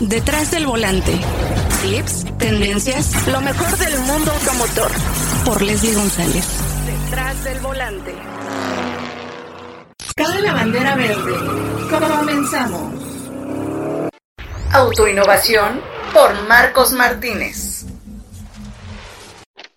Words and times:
Detrás 0.00 0.52
del 0.52 0.64
volante. 0.64 1.12
Tips, 1.82 2.24
tendencias, 2.38 3.26
lo 3.26 3.40
mejor 3.40 3.76
del 3.78 3.98
mundo 3.98 4.30
automotor. 4.30 4.90
Por 5.44 5.60
Leslie 5.60 5.92
González. 5.92 6.46
Detrás 6.86 7.42
del 7.42 7.58
volante. 7.58 8.14
Cabe 10.14 10.40
la 10.40 10.52
bandera 10.52 10.94
verde. 10.94 11.34
Comenzamos. 11.90 12.94
Autoinnovación 14.72 15.80
por 16.14 16.46
Marcos 16.46 16.92
Martínez. 16.92 17.67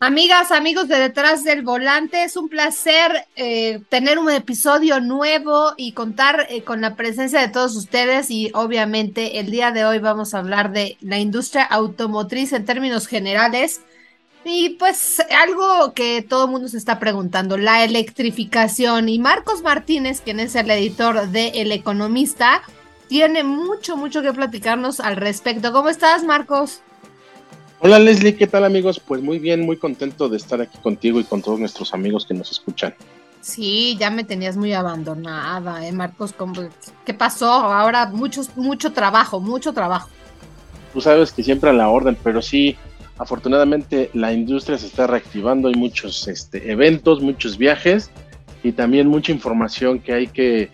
Amigas, 0.04 0.52
amigos 0.52 0.88
de 0.88 0.97
Detrás 0.97 1.43
del 1.43 1.61
Volante, 1.61 2.23
es 2.23 2.36
un 2.36 2.49
placer 2.49 3.27
eh, 3.36 3.81
tener 3.89 4.17
un 4.17 4.31
episodio 4.31 4.99
nuevo 4.99 5.73
y 5.77 5.91
contar 5.91 6.47
eh, 6.49 6.63
con 6.63 6.81
la 6.81 6.95
presencia 6.95 7.39
de 7.39 7.49
todos 7.49 7.75
ustedes 7.75 8.31
y 8.31 8.49
obviamente 8.55 9.38
el 9.38 9.52
día 9.52 9.70
de 9.70 9.85
hoy 9.85 9.99
vamos 9.99 10.34
a 10.34 10.39
hablar 10.39 10.71
de 10.71 10.98
la 11.02 11.20
industria 11.20 11.61
automotriz 11.66 12.52
en 12.52 12.66
términos 12.66 13.05
generales 13.05 13.81
y 14.43 14.70
pues 14.70 15.21
algo 15.40 15.93
que 15.93 16.23
todo 16.23 16.45
el 16.45 16.52
mundo 16.52 16.68
se 16.68 16.79
está 16.79 16.98
preguntando, 16.98 17.55
la 17.59 17.84
electrificación 17.84 19.07
y 19.07 19.20
Marcos 19.20 19.62
Martínez, 19.62 20.21
quien 20.21 20.40
es 20.40 20.55
el 20.55 20.71
editor 20.71 21.27
de 21.27 21.49
El 21.49 21.71
Economista, 21.71 22.63
tiene 23.07 23.43
mucho, 23.43 23.98
mucho 23.98 24.23
que 24.23 24.34
platicarnos 24.34 24.99
al 24.99 25.18
respecto. 25.18 25.71
¿Cómo 25.71 25.90
estás, 25.90 26.23
Marcos? 26.23 26.81
Hola 27.84 27.98
Leslie, 27.98 28.35
¿qué 28.35 28.45
tal 28.45 28.63
amigos? 28.63 28.99
Pues 28.99 29.23
muy 29.23 29.40
bien, 29.40 29.62
muy 29.62 29.76
contento 29.76 30.30
de 30.30 30.38
estar 30.38 30.62
aquí 30.62 30.77
contigo 30.77 31.20
y 31.20 31.23
con 31.23 31.41
todos 31.41 31.59
nuestros 31.59 31.95
amigos 31.95 32.27
que 32.27 32.35
nos 32.35 32.52
escuchan. 32.52 32.94
Sí, 33.41 33.98
ya 33.99 34.12
me 34.12 34.23
tenías 34.23 34.55
muy 34.55 34.71
abandonada, 34.71 35.88
¿eh, 35.88 35.91
Marcos? 35.91 36.35
¿Qué 37.04 37.16
pasó? 37.16 37.52
Ahora 37.52 38.05
mucho, 38.05 38.44
mucho 38.55 38.94
trabajo, 38.94 39.40
mucho 39.40 39.73
trabajo. 39.73 40.12
Tú 40.94 41.02
sabes 41.02 41.31
que 41.31 41.41
siempre 41.41 41.71
a 41.71 41.73
la 41.73 41.90
orden, 41.90 42.16
pero 42.23 42.44
sí, 42.44 42.77
afortunadamente 43.17 44.12
la 44.13 44.32
industria 44.32 44.77
se 44.77 44.85
está 44.85 45.07
reactivando, 45.07 45.68
hay 45.68 45.74
muchos 45.74 46.27
este, 46.27 46.71
eventos, 46.71 47.20
muchos 47.20 47.57
viajes 47.57 48.12
y 48.62 48.74
también 48.74 49.07
mucha 49.07 49.32
información 49.32 49.98
que 49.98 50.13
hay 50.13 50.27
que 50.27 50.70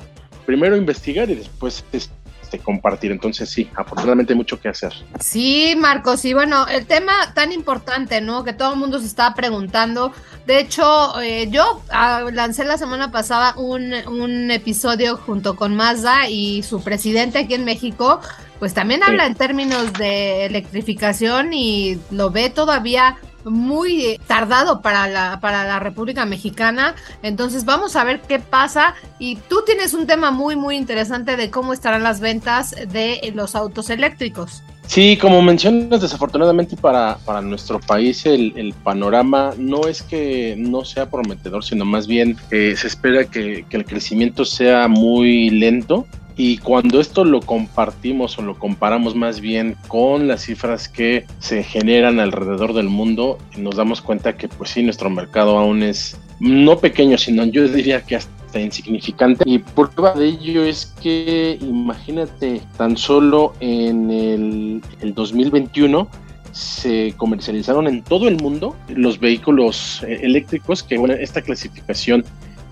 primero 0.45 0.75
investigar 0.75 1.29
y 1.29 1.35
después 1.35 1.85
este, 1.93 2.16
compartir. 2.59 3.11
Entonces 3.11 3.49
sí, 3.49 3.69
afortunadamente 3.75 4.33
hay 4.33 4.37
mucho 4.37 4.59
que 4.59 4.69
hacer. 4.69 4.93
Sí, 5.19 5.75
Marcos, 5.77 6.25
y 6.25 6.33
bueno, 6.33 6.67
el 6.67 6.85
tema 6.85 7.33
tan 7.33 7.51
importante, 7.51 8.21
¿no? 8.21 8.43
Que 8.43 8.53
todo 8.53 8.73
el 8.73 8.79
mundo 8.79 8.99
se 8.99 9.05
está 9.05 9.33
preguntando. 9.33 10.11
De 10.45 10.59
hecho, 10.59 11.19
eh, 11.21 11.49
yo 11.49 11.81
ah, 11.89 12.23
lancé 12.31 12.63
la 12.63 12.77
semana 12.77 13.11
pasada 13.11 13.53
un, 13.57 13.93
un, 14.07 14.49
episodio 14.49 15.17
junto 15.17 15.55
con 15.55 15.75
Mazda 15.75 16.29
y 16.29 16.63
su 16.63 16.81
presidente 16.81 17.39
aquí 17.39 17.53
en 17.53 17.65
México, 17.65 18.21
pues 18.59 18.73
también 18.73 19.03
habla 19.03 19.25
en 19.25 19.35
términos 19.35 19.91
de 19.93 20.45
electrificación 20.45 21.53
y 21.53 21.99
lo 22.11 22.31
ve 22.31 22.49
todavía 22.49 23.17
muy 23.49 24.19
tardado 24.27 24.81
para 24.81 25.07
la, 25.07 25.39
para 25.39 25.65
la 25.65 25.79
República 25.79 26.25
Mexicana. 26.25 26.95
Entonces 27.21 27.65
vamos 27.65 27.95
a 27.95 28.03
ver 28.03 28.21
qué 28.21 28.39
pasa. 28.39 28.95
Y 29.19 29.35
tú 29.35 29.63
tienes 29.65 29.93
un 29.93 30.07
tema 30.07 30.31
muy, 30.31 30.55
muy 30.55 30.75
interesante 30.75 31.37
de 31.37 31.49
cómo 31.49 31.73
estarán 31.73 32.03
las 32.03 32.19
ventas 32.19 32.71
de 32.71 33.31
los 33.33 33.55
autos 33.55 33.89
eléctricos. 33.89 34.63
Sí, 34.87 35.17
como 35.17 35.41
mencionas, 35.41 36.01
desafortunadamente 36.01 36.77
para, 36.77 37.17
para 37.25 37.41
nuestro 37.41 37.77
país 37.79 38.25
el, 38.25 38.53
el, 38.55 38.73
panorama 38.73 39.53
no 39.57 39.85
es 39.85 40.01
que 40.01 40.55
no 40.57 40.85
sea 40.85 41.09
prometedor, 41.09 41.65
sino 41.65 41.83
más 41.83 42.07
bien 42.07 42.37
que 42.49 42.73
se 42.77 42.87
espera 42.87 43.25
que, 43.25 43.65
que 43.69 43.75
el 43.75 43.83
crecimiento 43.83 44.45
sea 44.45 44.87
muy 44.87 45.49
lento 45.49 46.07
y 46.37 46.59
cuando 46.59 46.99
esto 46.99 47.25
lo 47.25 47.41
compartimos 47.41 48.37
o 48.37 48.43
lo 48.43 48.57
comparamos 48.57 49.15
más 49.15 49.41
bien 49.41 49.75
con 49.87 50.27
las 50.27 50.43
cifras 50.43 50.87
que 50.87 51.25
se 51.39 51.63
generan 51.63 52.19
alrededor 52.19 52.73
del 52.73 52.89
mundo, 52.89 53.39
nos 53.57 53.75
damos 53.75 54.01
cuenta 54.01 54.37
que 54.37 54.47
pues 54.47 54.69
sí, 54.69 54.83
nuestro 54.83 55.09
mercado 55.09 55.57
aún 55.57 55.81
es 55.81 56.15
no 56.39 56.77
pequeño, 56.77 57.17
sino 57.17 57.43
yo 57.45 57.67
diría 57.67 58.03
que 58.03 58.17
hasta 58.17 58.59
insignificante. 58.59 59.43
Y 59.47 59.57
prueba 59.57 60.13
de 60.13 60.27
ello 60.27 60.63
es 60.63 60.93
que 61.01 61.57
imagínate, 61.59 62.61
tan 62.77 62.95
solo 62.95 63.55
en 63.59 64.11
el, 64.11 64.81
el 65.01 65.15
2021 65.15 66.07
se 66.51 67.13
comercializaron 67.17 67.87
en 67.87 68.03
todo 68.03 68.27
el 68.27 68.37
mundo 68.37 68.75
los 68.89 69.19
vehículos 69.19 70.03
eh, 70.03 70.19
eléctricos, 70.21 70.83
que 70.83 70.97
bueno, 70.97 71.15
esta 71.15 71.41
clasificación 71.41 72.23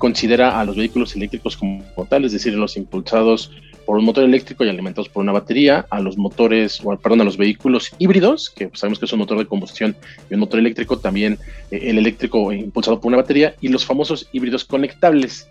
considera 0.06 0.60
a 0.60 0.66
los 0.66 0.76
vehículos 0.76 1.16
eléctricos 1.16 1.58
como 1.58 1.82
tal, 2.08 2.26
es 2.26 2.32
decir, 2.32 2.54
los 2.54 2.78
impulsados 2.78 3.50
por 3.88 3.98
un 3.98 4.06
motor 4.06 4.24
eléctrico 4.24 4.64
y 4.64 4.70
alimentados 4.70 5.10
por 5.10 5.24
una 5.24 5.32
batería, 5.32 5.88
a 5.90 6.00
los 6.00 6.16
motores, 6.16 6.80
o, 6.84 6.96
perdón, 6.96 7.22
a 7.22 7.24
los 7.24 7.38
vehículos 7.38 7.92
híbridos, 7.98 8.52
que 8.52 8.70
sabemos 8.76 9.00
que 9.00 9.06
es 9.06 9.14
un 9.14 9.18
motor 9.18 9.40
de 9.40 9.48
combustión 9.48 9.96
y 10.30 10.36
un 10.36 10.42
motor 10.42 10.60
eléctrico, 10.60 11.00
también 11.00 11.40
eh, 11.72 11.80
el 11.90 11.98
eléctrico 11.98 12.54
impulsado 12.54 13.02
por 13.02 13.08
una 13.08 13.18
batería, 13.18 13.56
y 13.62 13.70
los 13.70 13.84
famosos 13.84 14.30
híbridos 14.32 14.64
conectables, 14.64 15.50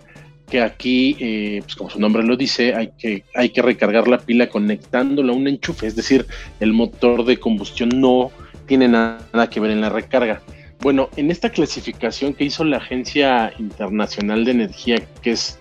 que 0.48 0.60
aquí, 0.60 1.16
eh, 1.19 1.60
pues 1.65 1.75
como 1.75 1.91
su 1.91 1.98
nombre 1.98 2.22
lo 2.22 2.36
dice, 2.36 2.76
hay 2.76 2.92
que, 2.97 3.25
hay 3.34 3.48
que 3.48 3.60
recargar 3.60 4.06
la 4.06 4.19
pila 4.19 4.48
conectándola 4.48 5.32
a 5.32 5.34
un 5.34 5.48
enchufe, 5.48 5.88
es 5.88 5.97
decir, 5.97 6.28
el 6.60 6.72
motor 6.72 7.25
de 7.25 7.38
combustión 7.38 7.88
no 7.88 8.31
tiene 8.69 8.86
nada 8.86 9.50
que 9.50 9.59
ver 9.59 9.72
en 9.72 9.81
la 9.81 9.88
recarga. 9.88 10.42
Bueno, 10.84 11.09
en 11.17 11.31
esta 11.31 11.49
clasificación 11.49 12.34
que 12.34 12.45
hizo 12.45 12.62
la 12.62 12.77
Agencia 12.77 13.55
Internacional 13.59 14.45
de 14.45 14.50
Energía, 14.50 15.03
que 15.22 15.31
es, 15.31 15.59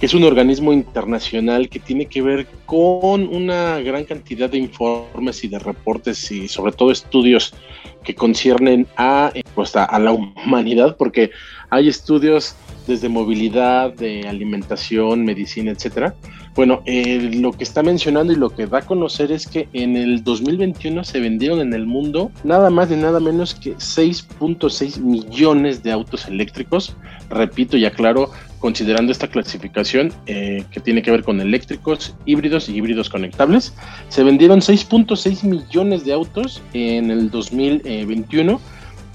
que 0.00 0.06
es 0.06 0.12
un 0.12 0.24
organismo 0.24 0.72
internacional 0.72 1.68
que 1.68 1.78
tiene 1.78 2.06
que 2.06 2.20
ver 2.20 2.48
con 2.66 3.28
una 3.32 3.78
gran 3.78 4.04
cantidad 4.04 4.50
de 4.50 4.58
informes 4.58 5.44
y 5.44 5.46
de 5.46 5.60
reportes 5.60 6.32
y 6.32 6.48
sobre 6.48 6.72
todo 6.72 6.90
estudios 6.90 7.54
que 8.02 8.16
conciernen 8.16 8.88
a, 8.96 9.32
pues 9.54 9.76
a 9.76 9.98
la 10.00 10.10
humanidad, 10.10 10.96
porque 10.96 11.30
hay 11.70 11.86
estudios 11.86 12.56
desde 12.88 13.08
movilidad, 13.08 13.92
de 13.92 14.28
alimentación, 14.28 15.24
medicina, 15.24 15.70
etcétera. 15.70 16.16
Bueno, 16.56 16.82
eh, 16.86 17.32
lo 17.34 17.52
que 17.52 17.64
está 17.64 17.82
mencionando 17.82 18.32
y 18.32 18.36
lo 18.36 18.48
que 18.48 18.64
va 18.64 18.78
a 18.78 18.82
conocer 18.82 19.30
es 19.30 19.46
que 19.46 19.68
en 19.74 19.94
el 19.94 20.24
2021 20.24 21.04
se 21.04 21.20
vendieron 21.20 21.60
en 21.60 21.74
el 21.74 21.84
mundo 21.84 22.32
nada 22.44 22.70
más 22.70 22.90
y 22.90 22.96
nada 22.96 23.20
menos 23.20 23.54
que 23.54 23.76
6.6 23.76 24.98
millones 25.00 25.82
de 25.82 25.92
autos 25.92 26.26
eléctricos. 26.28 26.96
Repito 27.28 27.76
y 27.76 27.84
aclaro, 27.84 28.30
considerando 28.58 29.12
esta 29.12 29.28
clasificación 29.28 30.14
eh, 30.24 30.64
que 30.70 30.80
tiene 30.80 31.02
que 31.02 31.10
ver 31.10 31.24
con 31.24 31.42
eléctricos, 31.42 32.14
híbridos 32.24 32.70
y 32.70 32.76
híbridos 32.76 33.10
conectables, 33.10 33.74
se 34.08 34.24
vendieron 34.24 34.60
6.6 34.60 35.44
millones 35.44 36.06
de 36.06 36.14
autos 36.14 36.62
en 36.72 37.10
el 37.10 37.30
2021 37.30 38.58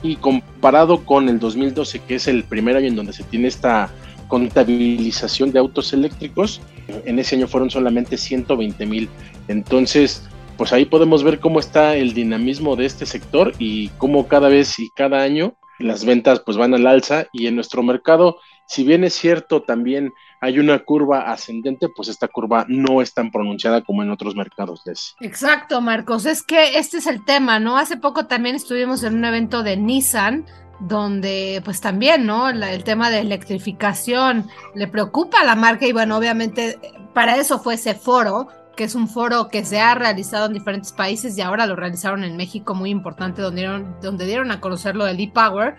y 0.03 0.15
comparado 0.17 1.03
con 1.05 1.27
el 1.27 1.39
2012, 1.39 2.01
que 2.07 2.15
es 2.15 2.27
el 2.27 2.43
primer 2.43 2.77
año 2.77 2.87
en 2.87 2.95
donde 2.95 3.13
se 3.13 3.23
tiene 3.23 3.47
esta 3.47 3.89
contabilización 4.27 5.51
de 5.51 5.59
autos 5.59 5.91
eléctricos, 5.91 6.61
en 6.87 7.19
ese 7.19 7.35
año 7.35 7.47
fueron 7.47 7.69
solamente 7.69 8.17
120 8.17 8.85
mil. 8.85 9.09
Entonces, 9.47 10.27
pues 10.57 10.73
ahí 10.73 10.85
podemos 10.85 11.23
ver 11.23 11.39
cómo 11.39 11.59
está 11.59 11.95
el 11.95 12.13
dinamismo 12.13 12.75
de 12.75 12.85
este 12.85 13.05
sector 13.05 13.53
y 13.57 13.89
cómo 13.97 14.27
cada 14.27 14.49
vez 14.49 14.79
y 14.79 14.89
cada 14.91 15.21
año 15.21 15.55
las 15.79 16.05
ventas 16.05 16.41
pues 16.41 16.57
van 16.57 16.73
al 16.73 16.87
alza 16.87 17.25
y 17.31 17.47
en 17.47 17.55
nuestro 17.55 17.81
mercado, 17.83 18.37
si 18.67 18.83
bien 18.83 19.03
es 19.03 19.13
cierto 19.13 19.63
también 19.63 20.13
hay 20.39 20.59
una 20.59 20.79
curva 20.79 21.31
ascendente, 21.31 21.87
pues 21.89 22.07
esta 22.07 22.27
curva 22.27 22.65
no 22.67 23.01
es 23.01 23.13
tan 23.13 23.31
pronunciada 23.31 23.81
como 23.81 24.03
en 24.03 24.11
otros 24.11 24.35
mercados. 24.35 24.83
Exacto, 25.19 25.81
Marcos. 25.81 26.25
Es 26.25 26.43
que 26.43 26.77
este 26.77 26.97
es 26.97 27.07
el 27.07 27.23
tema, 27.25 27.59
¿no? 27.59 27.77
Hace 27.77 27.97
poco 27.97 28.25
también 28.25 28.55
estuvimos 28.55 29.03
en 29.03 29.15
un 29.15 29.25
evento 29.25 29.63
de 29.63 29.77
Nissan 29.77 30.45
donde 30.81 31.61
pues 31.63 31.79
también, 31.79 32.25
¿no? 32.25 32.49
el 32.49 32.83
tema 32.83 33.09
de 33.09 33.19
electrificación 33.19 34.49
le 34.73 34.87
preocupa 34.87 35.41
a 35.41 35.45
la 35.45 35.55
marca 35.55 35.85
y 35.85 35.93
bueno, 35.93 36.17
obviamente 36.17 36.79
para 37.13 37.37
eso 37.37 37.59
fue 37.59 37.75
ese 37.75 37.93
foro, 37.93 38.47
que 38.75 38.85
es 38.85 38.95
un 38.95 39.07
foro 39.07 39.47
que 39.47 39.63
se 39.63 39.79
ha 39.79 39.93
realizado 39.95 40.47
en 40.47 40.53
diferentes 40.53 40.91
países 40.91 41.37
y 41.37 41.41
ahora 41.41 41.67
lo 41.67 41.75
realizaron 41.75 42.23
en 42.23 42.35
México, 42.35 42.73
muy 42.73 42.89
importante, 42.89 43.41
donde 43.41 43.61
dieron, 43.61 43.95
donde 44.01 44.25
dieron 44.25 44.49
a 44.51 44.59
conocer 44.59 44.95
lo 44.95 45.05
del 45.05 45.19
e-Power, 45.19 45.75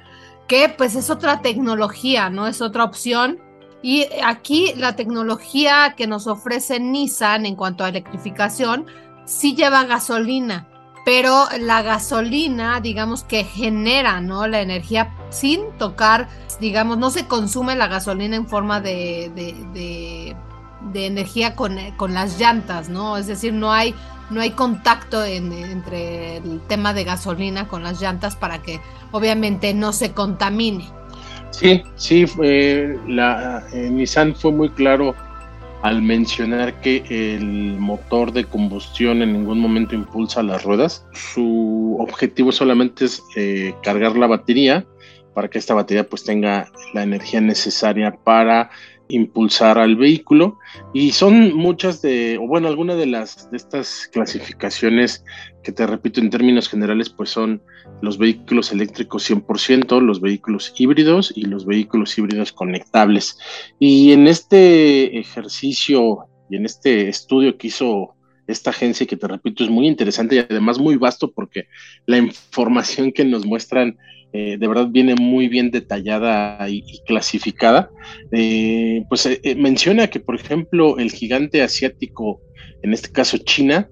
que 0.47 0.69
pues 0.69 0.95
es 0.95 1.11
otra 1.11 1.41
tecnología, 1.43 2.31
¿no? 2.31 2.47
Es 2.47 2.61
otra 2.61 2.85
opción 2.85 3.41
y 3.83 4.07
aquí 4.25 4.73
la 4.77 4.95
tecnología 4.95 5.95
que 5.97 6.07
nos 6.07 6.29
ofrece 6.29 6.79
Nissan 6.79 7.47
en 7.47 7.57
cuanto 7.57 7.83
a 7.83 7.89
electrificación 7.89 8.87
sí 9.25 9.57
lleva 9.57 9.85
gasolina, 9.85 10.69
pero 11.05 11.47
la 11.59 11.83
gasolina, 11.83 12.81
digamos 12.81 13.25
que 13.25 13.45
genera, 13.45 14.21
¿no? 14.21 14.47
La 14.47 14.61
energía 14.61 15.15
sin 15.31 15.61
tocar, 15.79 16.29
digamos, 16.61 16.99
no 16.99 17.11
se 17.11 17.27
consume 17.27 17.75
la 17.75 17.89
gasolina 17.89 18.37
en 18.37 18.47
forma 18.47 18.81
de, 18.81 19.31
de, 19.35 20.37
energía 20.95 21.57
con, 21.57 21.77
con, 21.97 22.15
las 22.15 22.39
llantas, 22.39 22.89
¿no? 22.89 23.17
Es 23.17 23.27
decir, 23.27 23.53
no 23.53 23.73
hay, 23.73 23.95
no 24.31 24.41
hay 24.41 24.51
contacto 24.51 25.25
entre 25.25 26.37
el 26.37 26.61
tema 26.69 26.95
de 26.95 27.05
gasolina 27.05 27.67
con 27.67 27.83
las 27.83 28.01
llantas 28.01 28.37
para 28.37 28.63
que 28.63 28.81
obviamente 29.11 29.75
no 29.75 29.93
se 29.93 30.13
contamine. 30.13 30.89
Sí, 31.51 31.83
sí, 31.97 32.27
la, 33.07 33.63
Nissan 33.73 34.35
fue 34.35 34.53
muy 34.53 34.71
claro 34.71 35.15
al 35.83 36.01
mencionar 36.01 36.81
que 36.81 37.05
el 37.09 37.77
motor 37.79 38.33
de 38.33 38.45
combustión 38.45 39.21
en 39.21 39.33
ningún 39.33 39.59
momento 39.59 39.95
impulsa 39.95 40.43
las 40.43 40.63
ruedas. 40.63 41.05
Su 41.13 41.97
objetivo 41.99 42.53
solamente 42.53 43.05
es 43.05 43.23
eh, 43.37 43.75
cargar 43.83 44.17
la 44.17 44.29
batería 44.29 44.87
para 45.35 45.49
que 45.49 45.59
esta 45.59 45.75
batería 45.75 46.09
pues 46.09 46.25
tenga 46.25 46.71
la 46.95 47.03
energía 47.03 47.41
necesaria 47.41 48.15
para 48.25 48.71
impulsar 49.09 49.79
al 49.79 49.97
vehículo 49.97 50.59
y 50.95 51.13
son 51.13 51.55
muchas 51.55 52.03
de, 52.03 52.39
o 52.39 52.47
bueno, 52.47 52.69
algunas 52.69 52.97
de 52.97 53.07
las 53.07 53.51
de 53.51 53.57
estas 53.57 54.09
clasificaciones 54.13 55.25
que 55.63 55.73
te 55.73 55.87
repito 55.87 56.21
en 56.21 56.31
términos 56.31 56.69
generales 56.69 57.11
pues 57.11 57.31
son 57.31 57.63
los 58.01 58.19
vehículos 58.19 58.73
eléctricos 58.73 59.29
100%, 59.31 60.01
los 60.01 60.21
vehículos 60.21 60.73
híbridos 60.77 61.33
y 61.35 61.43
los 61.43 61.67
vehículos 61.67 62.17
híbridos 62.19 62.53
conectables. 62.53 63.39
Y 63.79 64.13
en 64.13 64.27
este 64.27 65.19
ejercicio 65.19 66.27
y 66.49 66.57
en 66.57 66.67
este 66.67 67.09
estudio 67.09 67.57
que 67.57 67.69
hizo 67.69 68.15
esta 68.47 68.71
agencia 68.71 69.07
que 69.07 69.17
te 69.17 69.29
repito 69.29 69.65
es 69.65 69.71
muy 69.71 69.87
interesante 69.87 70.37
y 70.37 70.39
además 70.39 70.79
muy 70.79 70.97
vasto 70.97 71.31
porque 71.31 71.69
la 72.07 72.19
información 72.19 73.13
que 73.13 73.25
nos 73.25 73.47
muestran 73.47 73.99
eh, 74.35 74.57
de 74.59 74.67
verdad 74.67 74.89
viene 74.89 75.15
muy 75.15 75.49
bien 75.49 75.71
detallada 75.71 76.67
y, 76.69 76.83
clasificada, 77.05 77.91
eh, 78.31 79.05
pues 79.09 79.27
eh, 79.27 79.55
menciona 79.57 80.07
que, 80.07 80.21
por 80.21 80.35
ejemplo, 80.35 80.99
el 80.99 81.11
gigante 81.11 81.63
asiático, 81.63 82.41
en 82.83 82.95
este 82.95 83.11
caso 83.11 83.37
China, 83.39 83.89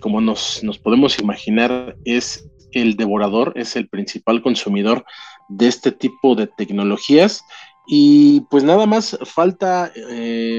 como 0.00 0.20
nos, 0.20 0.62
nos 0.62 0.78
podemos 0.78 1.18
imaginar, 1.18 1.96
es 2.04 2.46
el 2.72 2.96
devorador, 2.96 3.54
es 3.56 3.76
el 3.76 3.88
principal 3.88 4.42
consumidor 4.42 5.06
de 5.48 5.68
este 5.68 5.90
tipo 5.90 6.34
de 6.34 6.46
tecnologías. 6.46 7.42
Y 7.86 8.42
pues 8.50 8.62
nada 8.62 8.84
más 8.84 9.16
falta 9.24 9.90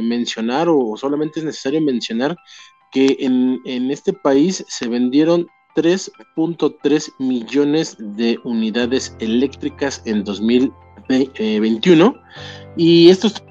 mencionar 0.02 0.70
o 0.70 0.98
solamente 0.98 1.40
es 1.40 1.46
necesario 1.46 1.82
mencionar 1.82 2.36
que 2.92 3.18
en, 3.20 3.60
en, 3.66 3.92
este 3.92 4.12
país 4.12 4.66
se 4.68 4.88
vendieron 4.88 5.48
3.3 5.76 7.12
millones 7.20 7.96
de 8.00 8.40
unidades 8.44 9.16
eléctricas 9.20 10.02
en 10.06 10.24
2021 10.24 12.16
y 12.78 13.10
estos 13.10 13.44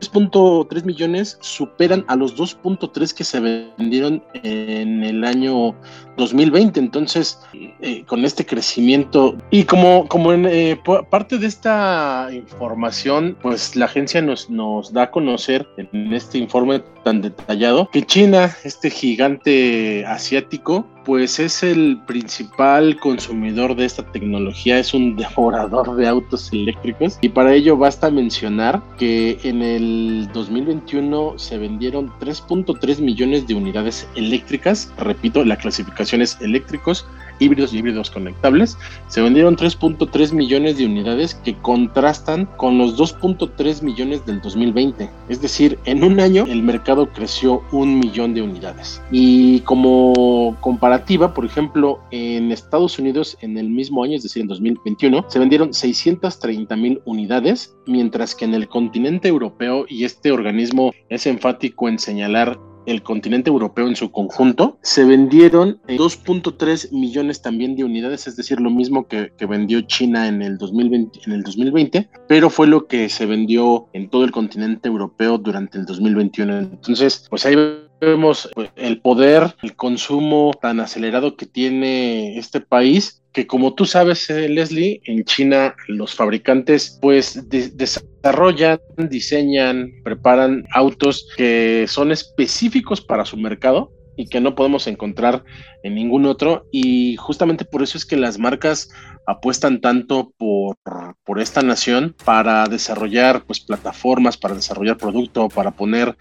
3.3 0.00 0.84
millones 0.84 1.38
superan 1.40 2.04
a 2.08 2.16
los 2.16 2.36
2.3 2.36 3.12
que 3.12 3.24
se 3.24 3.40
vendieron 3.40 4.22
en 4.42 5.02
el 5.02 5.24
año 5.24 5.74
2020. 6.16 6.80
Entonces, 6.80 7.40
eh, 7.80 8.04
con 8.06 8.24
este 8.24 8.46
crecimiento 8.46 9.36
y 9.50 9.64
como, 9.64 10.06
como 10.08 10.32
en, 10.32 10.46
eh, 10.46 10.80
parte 11.10 11.38
de 11.38 11.46
esta 11.46 12.28
información, 12.32 13.36
pues 13.42 13.76
la 13.76 13.86
agencia 13.86 14.22
nos, 14.22 14.48
nos 14.48 14.92
da 14.92 15.04
a 15.04 15.10
conocer 15.10 15.66
en 15.76 16.12
este 16.12 16.38
informe 16.38 16.82
tan 17.08 17.22
detallado 17.22 17.88
que 17.90 18.02
China, 18.02 18.54
este 18.64 18.90
gigante 18.90 20.04
asiático, 20.04 20.86
pues 21.06 21.38
es 21.38 21.62
el 21.62 21.98
principal 22.06 22.98
consumidor 23.00 23.74
de 23.74 23.86
esta 23.86 24.02
tecnología, 24.12 24.78
es 24.78 24.92
un 24.92 25.16
devorador 25.22 25.96
de 25.96 26.06
autos 26.06 26.52
eléctricos 26.52 27.16
y 27.22 27.30
para 27.30 27.54
ello 27.54 27.78
basta 27.78 28.10
mencionar 28.10 28.82
que 28.98 29.38
en 29.42 29.62
el 29.62 30.28
2021 30.34 31.38
se 31.38 31.56
vendieron 31.56 32.10
3.3 32.20 33.00
millones 33.00 33.46
de 33.46 33.54
unidades 33.54 34.06
eléctricas, 34.14 34.92
repito, 34.98 35.42
la 35.46 35.56
clasificación 35.56 36.20
es 36.20 36.38
eléctricos, 36.42 37.06
híbridos 37.38 37.72
y 37.72 37.78
híbridos 37.78 38.10
conectables, 38.10 38.76
se 39.08 39.22
vendieron 39.22 39.56
3.3 39.56 40.32
millones 40.32 40.78
de 40.78 40.86
unidades 40.86 41.34
que 41.34 41.54
contrastan 41.56 42.46
con 42.56 42.76
los 42.78 42.98
2.3 42.98 43.82
millones 43.82 44.26
del 44.26 44.40
2020, 44.40 45.08
es 45.28 45.40
decir, 45.40 45.78
en 45.84 46.04
un 46.04 46.20
año 46.20 46.44
el 46.46 46.62
mercado 46.62 47.08
creció 47.08 47.62
un 47.72 47.98
millón 47.98 48.34
de 48.34 48.42
unidades. 48.42 49.00
Y 49.10 49.60
como 49.60 50.56
comparación 50.60 50.98
por 51.34 51.44
ejemplo, 51.44 52.00
en 52.10 52.50
Estados 52.50 52.98
Unidos 52.98 53.36
en 53.40 53.56
el 53.56 53.68
mismo 53.68 54.02
año, 54.02 54.16
es 54.16 54.22
decir, 54.22 54.42
en 54.42 54.48
2021, 54.48 55.24
se 55.28 55.38
vendieron 55.38 55.72
630 55.72 56.76
mil 56.76 57.00
unidades, 57.04 57.76
mientras 57.86 58.34
que 58.34 58.44
en 58.44 58.54
el 58.54 58.68
continente 58.68 59.28
europeo, 59.28 59.86
y 59.88 60.04
este 60.04 60.32
organismo 60.32 60.92
es 61.08 61.26
enfático 61.26 61.88
en 61.88 61.98
señalar 61.98 62.58
el 62.88 63.02
continente 63.02 63.50
europeo 63.50 63.86
en 63.86 63.96
su 63.96 64.10
conjunto, 64.10 64.78
se 64.82 65.04
vendieron 65.04 65.78
2.3 65.86 66.90
millones 66.92 67.42
también 67.42 67.76
de 67.76 67.84
unidades, 67.84 68.26
es 68.26 68.36
decir, 68.36 68.60
lo 68.60 68.70
mismo 68.70 69.06
que, 69.06 69.30
vendió 69.48 69.80
China 69.82 70.28
en 70.28 70.42
el, 70.42 70.58
2020, 70.58 71.20
en 71.26 71.32
el 71.32 71.42
2020, 71.42 72.08
pero 72.26 72.50
fue 72.50 72.66
lo 72.66 72.86
que 72.86 73.08
se 73.08 73.26
vendió 73.26 73.86
en 73.92 74.08
todo 74.08 74.24
el 74.24 74.30
continente 74.30 74.88
europeo 74.88 75.38
durante 75.38 75.78
el 75.78 75.86
2021. 75.86 76.58
Entonces, 76.58 77.26
pues 77.30 77.46
ahí 77.46 77.56
vemos 78.00 78.48
pues, 78.54 78.70
el 78.76 79.00
poder, 79.00 79.54
el 79.62 79.74
consumo 79.76 80.52
tan 80.60 80.80
acelerado 80.80 81.36
que 81.36 81.46
tiene 81.46 82.38
este 82.38 82.60
país, 82.60 83.22
que 83.32 83.46
como 83.46 83.74
tú 83.74 83.84
sabes, 83.84 84.28
eh, 84.30 84.48
Leslie, 84.48 85.00
en 85.04 85.24
China 85.24 85.74
los 85.86 86.14
fabricantes 86.14 86.98
pues 87.00 87.48
desarrollan, 87.48 88.80
diseñan, 88.96 89.92
preparan 90.02 90.64
autos 90.72 91.28
que 91.36 91.86
son 91.88 92.10
específicos 92.12 93.00
para 93.00 93.24
su 93.24 93.36
mercado 93.36 93.92
y 94.16 94.26
que 94.26 94.40
no 94.40 94.56
podemos 94.56 94.88
encontrar 94.88 95.44
en 95.84 95.94
ningún 95.94 96.26
otro. 96.26 96.66
Y 96.72 97.16
justamente 97.16 97.64
por 97.64 97.82
eso 97.82 97.96
es 97.96 98.04
que 98.04 98.16
las 98.16 98.38
marcas 98.38 98.90
apuestan 99.26 99.80
tanto 99.80 100.32
por, 100.36 100.76
por 101.24 101.40
esta 101.40 101.62
nación 101.62 102.16
para 102.24 102.66
desarrollar 102.66 103.44
pues 103.44 103.60
plataformas, 103.60 104.36
para 104.36 104.56
desarrollar 104.56 104.96
producto, 104.96 105.48
para 105.48 105.70
poner 105.70 106.16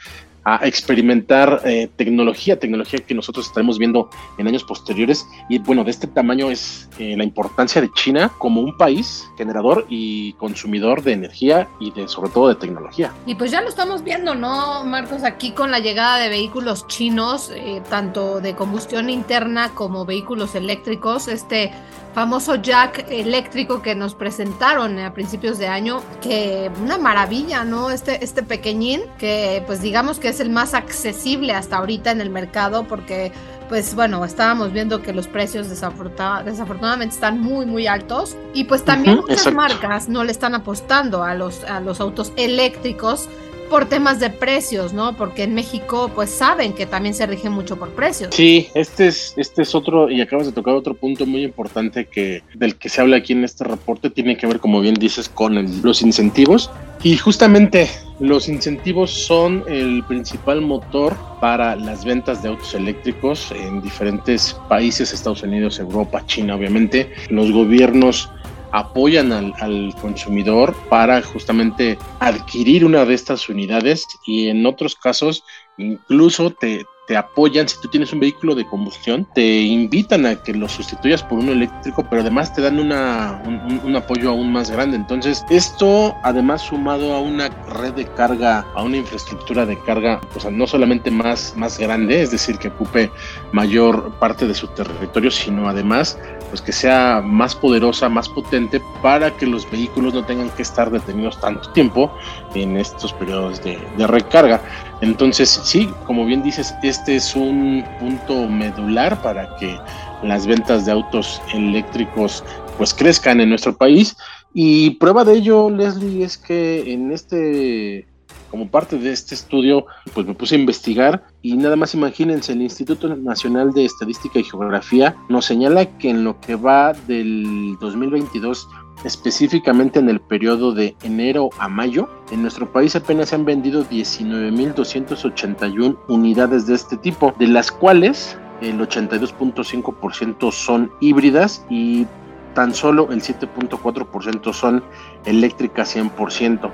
a 0.47 0.65
experimentar 0.65 1.61
eh, 1.65 1.89
tecnología, 1.97 2.57
tecnología 2.57 2.99
que 2.99 3.13
nosotros 3.13 3.47
estaremos 3.47 3.77
viendo 3.77 4.09
en 4.37 4.47
años 4.47 4.63
posteriores. 4.63 5.27
Y 5.49 5.59
bueno, 5.59 5.83
de 5.83 5.91
este 5.91 6.07
tamaño 6.07 6.49
es 6.49 6.87
eh, 6.99 7.17
la 7.17 7.25
importancia 7.25 7.81
de 7.81 7.91
China 7.91 8.31
como 8.37 8.61
un 8.61 8.77
país 8.77 9.25
generador 9.37 9.85
y 9.89 10.31
consumidor 10.33 11.03
de 11.03 11.11
energía 11.11 11.67
y 11.81 11.91
de 11.91 12.07
sobre 12.07 12.31
todo 12.31 12.47
de 12.47 12.55
tecnología. 12.55 13.11
Y 13.25 13.35
pues 13.35 13.51
ya 13.51 13.59
lo 13.59 13.67
estamos 13.67 14.05
viendo, 14.05 14.35
¿no, 14.35 14.85
Marcos? 14.85 15.25
Aquí 15.25 15.51
con 15.51 15.69
la 15.69 15.79
llegada 15.79 16.17
de 16.17 16.29
vehículos 16.29 16.87
chinos, 16.87 17.51
eh, 17.53 17.81
tanto 17.89 18.39
de 18.39 18.55
combustión 18.55 19.09
interna 19.09 19.71
como 19.73 20.05
vehículos 20.05 20.55
eléctricos, 20.55 21.27
este 21.27 21.73
famoso 22.17 22.55
jack 22.55 23.05
eléctrico 23.11 23.83
que 23.83 23.93
nos 23.93 24.15
presentaron 24.15 24.97
a 24.97 25.13
principios 25.13 25.59
de 25.59 25.67
año, 25.67 26.01
que 26.19 26.71
una 26.81 26.97
maravilla, 26.97 27.63
¿no? 27.63 27.91
Este, 27.91 28.23
este 28.23 28.41
pequeñín, 28.41 29.01
que 29.19 29.61
pues 29.67 29.83
digamos 29.83 30.17
que 30.17 30.29
es 30.29 30.39
el 30.39 30.49
más 30.49 30.73
accesible 30.73 31.53
hasta 31.53 31.77
ahorita 31.77 32.09
en 32.09 32.19
el 32.19 32.31
mercado 32.31 32.87
porque 32.87 33.31
pues 33.69 33.93
bueno, 33.93 34.25
estábamos 34.25 34.73
viendo 34.73 35.03
que 35.03 35.13
los 35.13 35.27
precios 35.27 35.69
desafortunadamente 35.69 37.13
están 37.13 37.39
muy, 37.39 37.67
muy 37.67 37.85
altos 37.85 38.35
y 38.51 38.63
pues 38.63 38.83
también 38.83 39.17
muchas 39.17 39.53
marcas 39.53 40.09
no 40.09 40.23
le 40.23 40.31
están 40.31 40.55
apostando 40.55 41.23
a 41.23 41.35
los, 41.35 41.65
a 41.65 41.81
los 41.81 42.01
autos 42.01 42.33
eléctricos 42.35 43.29
por 43.69 43.85
temas 43.85 44.19
de 44.19 44.29
precios, 44.29 44.93
¿no? 44.93 45.15
Porque 45.15 45.43
en 45.43 45.53
México, 45.53 46.11
pues 46.13 46.29
saben 46.29 46.73
que 46.73 46.85
también 46.85 47.13
se 47.13 47.25
rige 47.25 47.49
mucho 47.49 47.77
por 47.77 47.89
precios. 47.91 48.33
Sí, 48.33 48.69
este 48.73 49.07
es, 49.07 49.33
este 49.37 49.61
es 49.61 49.75
otro, 49.75 50.09
y 50.09 50.21
acabas 50.21 50.47
de 50.47 50.51
tocar 50.51 50.73
otro 50.73 50.93
punto 50.93 51.25
muy 51.25 51.43
importante 51.43 52.05
que 52.05 52.43
del 52.53 52.75
que 52.75 52.89
se 52.89 53.01
habla 53.01 53.17
aquí 53.17 53.33
en 53.33 53.43
este 53.43 53.63
reporte, 53.63 54.09
tiene 54.09 54.37
que 54.37 54.47
ver, 54.47 54.59
como 54.59 54.81
bien 54.81 54.95
dices, 54.95 55.29
con 55.29 55.81
los 55.81 56.01
incentivos. 56.01 56.69
Y 57.03 57.17
justamente 57.17 57.89
los 58.19 58.49
incentivos 58.49 59.11
son 59.11 59.63
el 59.67 60.03
principal 60.05 60.61
motor 60.61 61.15
para 61.39 61.75
las 61.75 62.03
ventas 62.03 62.41
de 62.41 62.49
autos 62.49 62.73
eléctricos 62.73 63.51
en 63.51 63.81
diferentes 63.81 64.55
países, 64.67 65.13
Estados 65.13 65.43
Unidos, 65.43 65.79
Europa, 65.79 66.23
China, 66.25 66.55
obviamente. 66.55 67.13
Los 67.29 67.51
gobiernos 67.51 68.29
apoyan 68.71 69.31
al, 69.31 69.95
consumidor 70.01 70.75
para 70.89 71.21
justamente 71.21 71.97
adquirir 72.19 72.85
una 72.85 73.05
de 73.05 73.13
estas 73.13 73.49
unidades 73.49 74.05
y 74.25 74.47
en 74.47 74.65
otros 74.65 74.95
casos 74.95 75.43
incluso 75.77 76.51
te, 76.51 76.85
te 77.07 77.15
apoyan, 77.15 77.67
si 77.69 77.79
tú 77.79 77.87
tienes 77.87 78.11
un 78.11 78.19
vehículo 78.19 78.53
de 78.53 78.67
combustión, 78.67 79.25
te 79.33 79.61
invitan 79.61 80.25
a 80.25 80.35
que 80.35 80.53
lo 80.53 80.67
sustituyas 80.67 81.23
por 81.23 81.39
uno 81.39 81.53
eléctrico, 81.53 82.05
pero 82.07 82.21
además 82.21 82.53
te 82.53 82.61
dan 82.61 82.79
una, 82.79 83.41
un, 83.45 83.95
apoyo 83.95 84.29
aún 84.29 84.51
más 84.51 84.69
grande. 84.69 84.97
Entonces, 84.97 85.45
esto 85.49 86.13
además 86.23 86.63
sumado 86.63 87.13
a 87.13 87.21
una 87.21 87.47
red 87.79 87.93
de 87.93 88.05
carga, 88.05 88.65
a 88.75 88.83
una 88.83 88.97
infraestructura 88.97 89.65
de 89.65 89.79
carga, 89.83 90.19
o 90.35 90.39
sea, 90.39 90.51
no 90.51 90.67
solamente 90.67 91.09
más, 91.09 91.53
más 91.55 91.79
grande, 91.79 92.21
es 92.21 92.31
decir, 92.31 92.57
que 92.57 92.67
ocupe 92.67 93.09
mayor 93.53 94.11
parte 94.19 94.45
de 94.45 94.53
su 94.53 94.67
territorio, 94.67 95.31
sino 95.31 95.69
además 95.69 96.19
pues 96.49 96.61
que 96.61 96.71
sea 96.71 97.21
más 97.23 97.55
poderosa, 97.55 98.07
más 98.07 98.29
potente 98.29 98.81
para 99.01 99.35
que 99.35 99.45
los 99.45 99.69
vehículos 99.69 100.13
no 100.13 100.23
tengan 100.23 100.49
que 100.51 100.61
estar 100.61 100.89
detenidos 100.89 101.39
tanto 101.41 101.69
tiempo 101.71 102.09
en 102.55 102.77
estos 102.77 103.11
periodos 103.13 103.61
de 103.61 104.07
recarga. 104.07 104.61
Entonces, 105.01 105.61
sí, 105.63 105.89
como 106.05 106.25
bien 106.25 106.41
dices, 106.41 106.73
este 106.81 107.15
es 107.15 107.35
un 107.35 107.85
punto 107.99 108.47
medular 108.47 109.21
para 109.21 109.55
que 109.57 109.77
las 110.23 110.47
ventas 110.47 110.85
de 110.85 110.91
autos 110.91 111.41
eléctricos 111.53 112.43
pues 112.77 112.93
crezcan 112.93 113.39
en 113.41 113.49
nuestro 113.49 113.75
país. 113.75 114.15
Y 114.53 114.91
prueba 114.91 115.23
de 115.23 115.35
ello, 115.35 115.69
Leslie, 115.69 116.23
es 116.23 116.37
que 116.37 116.91
en 116.91 117.11
este 117.11 118.07
como 118.49 118.69
parte 118.69 118.97
de 118.97 119.11
este 119.11 119.35
estudio, 119.35 119.85
pues 120.13 120.25
me 120.25 120.33
puse 120.33 120.55
a 120.55 120.59
investigar 120.59 121.25
y 121.41 121.57
nada 121.57 121.75
más 121.75 121.93
imagínense, 121.93 122.53
el 122.53 122.61
Instituto 122.61 123.13
Nacional 123.15 123.73
de 123.73 123.85
Estadística 123.85 124.39
y 124.39 124.43
Geografía 124.43 125.15
nos 125.29 125.45
señala 125.45 125.85
que 125.97 126.09
en 126.09 126.23
lo 126.23 126.39
que 126.39 126.55
va 126.55 126.93
del 126.93 127.75
2022 127.81 128.67
específicamente 129.03 129.99
en 129.99 130.09
el 130.09 130.19
periodo 130.19 130.73
de 130.73 130.95
enero 131.03 131.51
a 131.59 131.67
mayo, 131.67 132.09
en 132.31 132.41
nuestro 132.41 132.71
país 132.71 132.95
apenas 132.95 133.29
se 133.29 133.35
han 133.35 133.45
vendido 133.45 133.85
19.281 133.85 135.97
unidades 136.07 136.65
de 136.67 136.75
este 136.75 136.97
tipo, 136.97 137.33
de 137.37 137.47
las 137.47 137.71
cuales 137.71 138.37
el 138.61 138.79
82.5% 138.79 140.51
son 140.51 140.91
híbridas 140.99 141.63
y 141.69 142.07
tan 142.53 142.73
solo 142.73 143.09
el 143.11 143.21
7.4% 143.21 144.53
son 144.53 144.83
eléctricas 145.25 145.95
100%. 145.95 146.69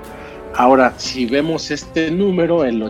Ahora, 0.56 0.94
si 0.98 1.26
vemos 1.26 1.70
este 1.70 2.10
número, 2.10 2.64
el 2.64 2.82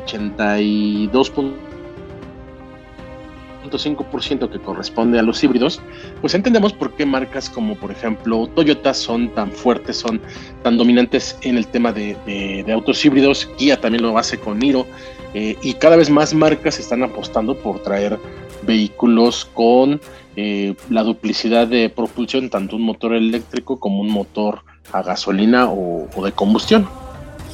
82.5% 3.71 4.51
que 4.51 4.59
corresponde 4.59 5.19
a 5.19 5.23
los 5.23 5.43
híbridos, 5.43 5.81
pues 6.21 6.35
entendemos 6.35 6.73
por 6.73 6.95
qué 6.95 7.07
marcas 7.07 7.51
como 7.51 7.77
por 7.77 7.91
ejemplo 7.91 8.47
Toyota 8.49 8.95
son 8.95 9.31
tan 9.35 9.53
fuertes, 9.53 9.97
son 9.97 10.21
tan 10.63 10.77
dominantes 10.77 11.37
en 11.43 11.57
el 11.57 11.67
tema 11.67 11.93
de, 11.93 12.65
autos 12.73 13.05
híbridos, 13.05 13.47
Kia 13.57 13.81
también 13.81 14.03
lo 14.03 14.17
hace 14.19 14.39
con 14.39 14.59
Niro, 14.59 14.87
eh, 15.35 15.57
y 15.63 15.75
cada 15.75 15.97
vez 15.97 16.11
más 16.11 16.35
marcas 16.35 16.79
están 16.79 17.03
apostando 17.03 17.57
por 17.57 17.83
traer 17.83 18.19
vehículos 18.63 19.45
con 19.53 20.01
eh, 20.37 20.75
la 20.91 21.03
duplicidad 21.03 21.67
de 21.67 21.91
propulsión, 21.91 22.51
tanto 22.51 22.77
un 22.77 22.83
motor 22.83 23.15
eléctrico 23.15 23.79
como 23.79 24.01
un 24.01 24.11
motor 24.11 24.63
a 24.93 25.03
gasolina 25.03 25.69
o, 25.71 26.09
de 26.25 26.33
combustión. 26.33 26.89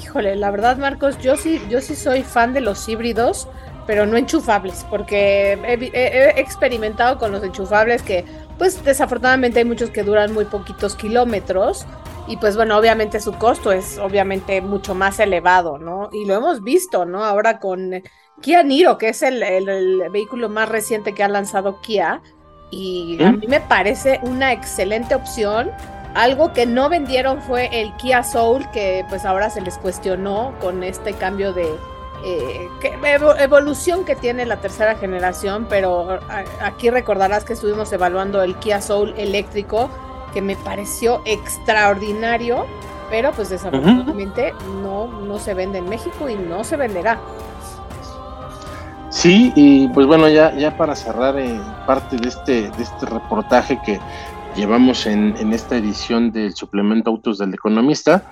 Híjole, 0.03 0.35
la 0.37 0.51
verdad, 0.51 0.79
Marcos, 0.79 1.19
yo 1.23 1.37
sí, 1.37 1.61
yo 1.69 1.81
sí 1.81 1.95
soy 1.95 2.23
fan 2.23 2.53
de 2.53 2.61
los 2.61 2.89
híbridos, 2.89 3.49
pero 3.91 4.07
no 4.07 4.17
enchufables, 4.17 4.87
porque 4.89 5.55
he, 5.65 6.41
experimentado 6.41 7.19
con 7.19 7.33
los 7.33 7.43
enchufables 7.43 8.03
que, 8.03 8.25
pues 8.57 8.85
desafortunadamente 8.85 9.59
hay 9.59 9.65
muchos 9.65 9.91
que 9.91 10.05
duran 10.05 10.33
muy 10.33 10.45
poquitos 10.45 10.95
kilómetros 10.95 11.87
y 12.29 12.37
pues 12.37 12.55
bueno, 12.55 12.79
obviamente 12.79 13.19
su 13.19 13.33
costo 13.33 13.73
es 13.73 13.99
obviamente 13.99 14.61
mucho 14.61 14.95
más 14.95 15.19
elevado, 15.19 15.79
¿no? 15.79 16.09
Y 16.13 16.25
lo 16.25 16.37
hemos 16.37 16.63
visto, 16.63 17.05
¿no? 17.05 17.25
Ahora 17.25 17.59
con 17.59 18.01
Kia 18.41 18.63
Niro, 18.63 18.97
que 18.97 19.09
es 19.09 19.23
el, 19.23 19.41
vehículo 20.13 20.49
más 20.49 20.69
reciente 20.69 21.13
que 21.13 21.25
ha 21.25 21.29
lanzado 21.29 21.81
Kia, 21.81 22.23
y 22.71 23.21
a 23.25 23.33
mí 23.33 23.49
me 23.49 23.61
parece 23.61 24.21
una 24.23 24.53
excelente 24.53 25.17
opción. 25.17 25.73
Algo 26.15 26.53
que 26.53 26.65
no 26.65 26.89
vendieron 26.89 27.43
fue 27.43 27.69
el 27.73 27.93
Kia 27.97 28.23
Soul, 28.23 28.71
que 28.71 29.05
pues 29.09 29.25
ahora 29.25 29.51
se 29.51 29.61
les 29.61 29.79
cuestionó 29.79 30.55
con 30.61 30.85
este 30.85 31.13
cambio 31.15 31.53
de 31.53 31.67
eh, 32.25 32.69
evolución 33.39 34.05
que 34.05 34.17
tiene 34.17 34.47
la 34.47 34.61
tercera 34.61 34.95
generación, 34.97 35.67
pero 35.69 36.21
aquí 36.61 36.91
recordarás 36.91 37.45
que 37.45 37.55
estuvimos 37.55 37.93
evaluando 37.93 38.43
el 38.43 38.57
Kia 38.57 38.81
Soul 38.81 39.15
eléctrico, 39.17 39.91
que 40.33 40.43
me 40.43 40.57
pareció 40.57 41.23
extraordinario, 41.25 42.67
pero 43.11 43.33
pues 43.33 43.51
desafortunadamente 43.51 44.55
no, 44.83 45.07
no 45.07 45.39
se 45.39 45.55
vende 45.55 45.79
en 45.79 45.89
México 45.89 46.29
y 46.29 46.37
no 46.37 46.65
se 46.65 46.77
venderá. 46.77 47.19
Sí, 49.11 49.53
y 49.57 49.89
pues 49.89 50.07
bueno, 50.07 50.29
ya, 50.29 50.55
ya 50.57 50.77
para 50.77 50.95
cerrar 50.95 51.37
eh, 51.37 51.61
parte 51.85 52.17
de 52.17 52.29
este, 52.29 52.71
de 52.71 52.83
este 52.83 53.07
reportaje 53.07 53.81
que 53.85 53.99
llevamos 54.55 55.05
en, 55.07 55.35
en, 55.39 55.53
esta 55.53 55.77
edición 55.77 56.31
del 56.31 56.55
suplemento 56.55 57.11
Autos 57.11 57.39
del 57.39 57.53
Economista, 57.53 58.23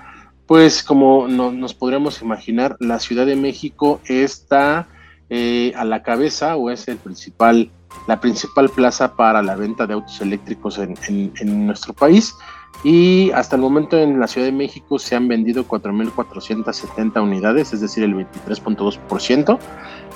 pues 0.49 0.83
como 0.83 1.29
nos 1.29 1.75
podríamos 1.75 2.23
imaginar, 2.23 2.79
la 2.81 2.99
Ciudad 3.01 3.27
de 3.27 3.37
México 3.37 4.01
está 4.07 4.89
eh, 5.29 5.75
a 5.77 5.85
la 5.85 6.03
cabeza 6.03 6.57
o 6.57 6.71
es 6.71 6.89
el 6.89 6.97
principal, 6.97 7.71
la 8.07 8.19
principal 8.19 8.71
plaza 8.71 9.15
para 9.15 9.43
la 9.43 9.57
venta 9.57 9.87
de 9.87 9.93
autos 9.93 10.23
eléctricos 10.23 10.79
en, 10.79 10.97
en, 11.07 11.67
nuestro 11.67 11.93
país. 11.93 12.35
Y 12.83 13.31
hasta 13.33 13.57
el 13.57 13.63
momento 13.63 13.99
en 13.99 14.19
la 14.19 14.27
Ciudad 14.27 14.47
de 14.47 14.53
México 14.53 14.99
se 14.99 15.15
han 15.15 15.29
vendido 15.29 15.69
4.470 15.69 17.23
unidades, 17.23 17.75
es 17.75 17.83
decir, 17.83 18.03
el 18.05 18.15
23.2%. 18.15 19.59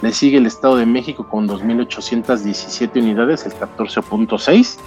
Le 0.00 0.12
sigue 0.14 0.38
el 0.38 0.46
Estado 0.46 0.76
de 0.76 0.86
México 0.86 1.28
con 1.28 1.46
2.817 1.46 3.02
unidades, 3.02 3.44
el 3.44 3.52
14.6%. 3.52 4.78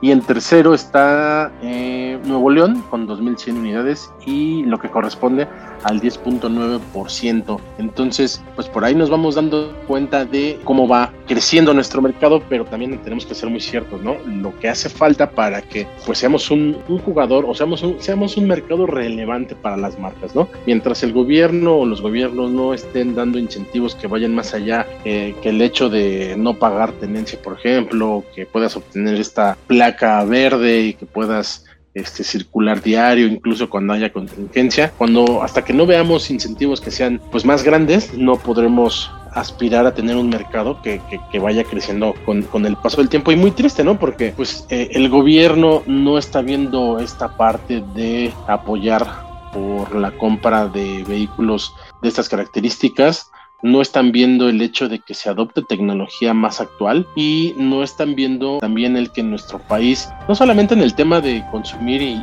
Y 0.00 0.12
en 0.12 0.20
tercero 0.20 0.74
está 0.74 1.50
eh, 1.62 2.18
Nuevo 2.24 2.50
León 2.50 2.84
con 2.88 3.08
2.100 3.08 3.58
unidades 3.58 4.12
y 4.24 4.62
lo 4.64 4.78
que 4.78 4.88
corresponde 4.88 5.48
al 5.84 6.00
10.9%. 6.00 7.60
Entonces, 7.78 8.42
pues 8.54 8.68
por 8.68 8.84
ahí 8.84 8.94
nos 8.94 9.10
vamos 9.10 9.34
dando 9.34 9.74
cuenta 9.86 10.24
de 10.24 10.60
cómo 10.64 10.86
va 10.86 11.12
creciendo 11.26 11.74
nuestro 11.74 12.00
mercado, 12.00 12.42
pero 12.48 12.64
también 12.64 12.96
tenemos 12.98 13.26
que 13.26 13.34
ser 13.34 13.48
muy 13.50 13.60
ciertos, 13.60 14.02
¿no? 14.02 14.16
Lo 14.26 14.56
que 14.58 14.68
hace 14.68 14.88
falta 14.88 15.30
para 15.30 15.62
que 15.62 15.86
pues 16.06 16.18
seamos 16.18 16.50
un, 16.50 16.78
jugador 17.04 17.44
o 17.46 17.54
seamos 17.54 17.82
un, 17.82 18.00
seamos 18.00 18.36
un 18.36 18.46
mercado 18.46 18.86
relevante 18.86 19.54
para 19.54 19.76
las 19.76 19.98
marcas, 19.98 20.34
¿no? 20.34 20.48
Mientras 20.66 21.02
el 21.02 21.12
gobierno 21.12 21.76
o 21.76 21.86
los 21.86 22.00
gobiernos 22.00 22.50
no 22.50 22.74
estén 22.74 23.14
dando 23.14 23.38
incentivos 23.38 23.94
que 23.94 24.06
vayan 24.06 24.34
más 24.34 24.54
allá 24.54 24.86
eh, 25.04 25.34
que 25.42 25.50
el 25.50 25.60
hecho 25.60 25.88
de 25.88 26.34
no 26.36 26.54
pagar 26.54 26.92
tenencia, 26.92 27.40
por 27.40 27.54
ejemplo, 27.54 28.24
que 28.34 28.46
puedas 28.46 28.76
obtener 28.76 29.20
esta 29.20 29.56
verde 30.24 30.80
y 30.80 30.94
que 30.94 31.06
puedas 31.06 31.64
este, 31.94 32.22
circular 32.22 32.82
diario, 32.82 33.26
incluso 33.26 33.68
cuando 33.68 33.92
haya 33.92 34.12
contingencia. 34.12 34.92
Cuando 34.96 35.42
hasta 35.42 35.64
que 35.64 35.72
no 35.72 35.86
veamos 35.86 36.30
incentivos 36.30 36.80
que 36.80 36.90
sean 36.90 37.20
pues 37.30 37.44
más 37.44 37.62
grandes, 37.64 38.14
no 38.14 38.36
podremos 38.36 39.10
aspirar 39.32 39.86
a 39.86 39.94
tener 39.94 40.16
un 40.16 40.28
mercado 40.28 40.80
que, 40.82 41.00
que, 41.30 41.38
vaya 41.38 41.64
creciendo 41.64 42.14
con, 42.24 42.42
con, 42.42 42.66
el 42.66 42.76
paso 42.76 42.98
del 42.98 43.08
tiempo 43.08 43.30
y 43.30 43.36
muy 43.36 43.50
triste, 43.50 43.84
¿no? 43.84 43.98
Porque 43.98 44.32
pues 44.36 44.66
eh, 44.70 44.88
el 44.92 45.08
gobierno 45.08 45.82
no 45.86 46.18
está 46.18 46.40
viendo 46.40 46.98
esta 46.98 47.36
parte 47.36 47.82
de 47.94 48.32
apoyar 48.46 49.06
por 49.52 49.94
la 49.94 50.10
compra 50.12 50.68
de 50.68 51.04
vehículos 51.06 51.74
de 52.02 52.08
estas 52.08 52.28
características 52.28 53.30
no 53.62 53.80
están 53.80 54.12
viendo 54.12 54.48
el 54.48 54.60
hecho 54.62 54.88
de 54.88 55.00
que 55.00 55.14
se 55.14 55.28
adopte 55.28 55.62
tecnología 55.62 56.34
más 56.34 56.60
actual 56.60 57.06
y 57.16 57.54
no 57.56 57.82
están 57.82 58.14
viendo 58.14 58.58
también 58.58 58.96
el 58.96 59.10
que 59.10 59.22
nuestro 59.22 59.58
país, 59.58 60.08
no 60.28 60.34
solamente 60.34 60.74
en 60.74 60.80
el 60.80 60.94
tema 60.94 61.20
de 61.20 61.44
consumir 61.50 62.02
y, 62.02 62.22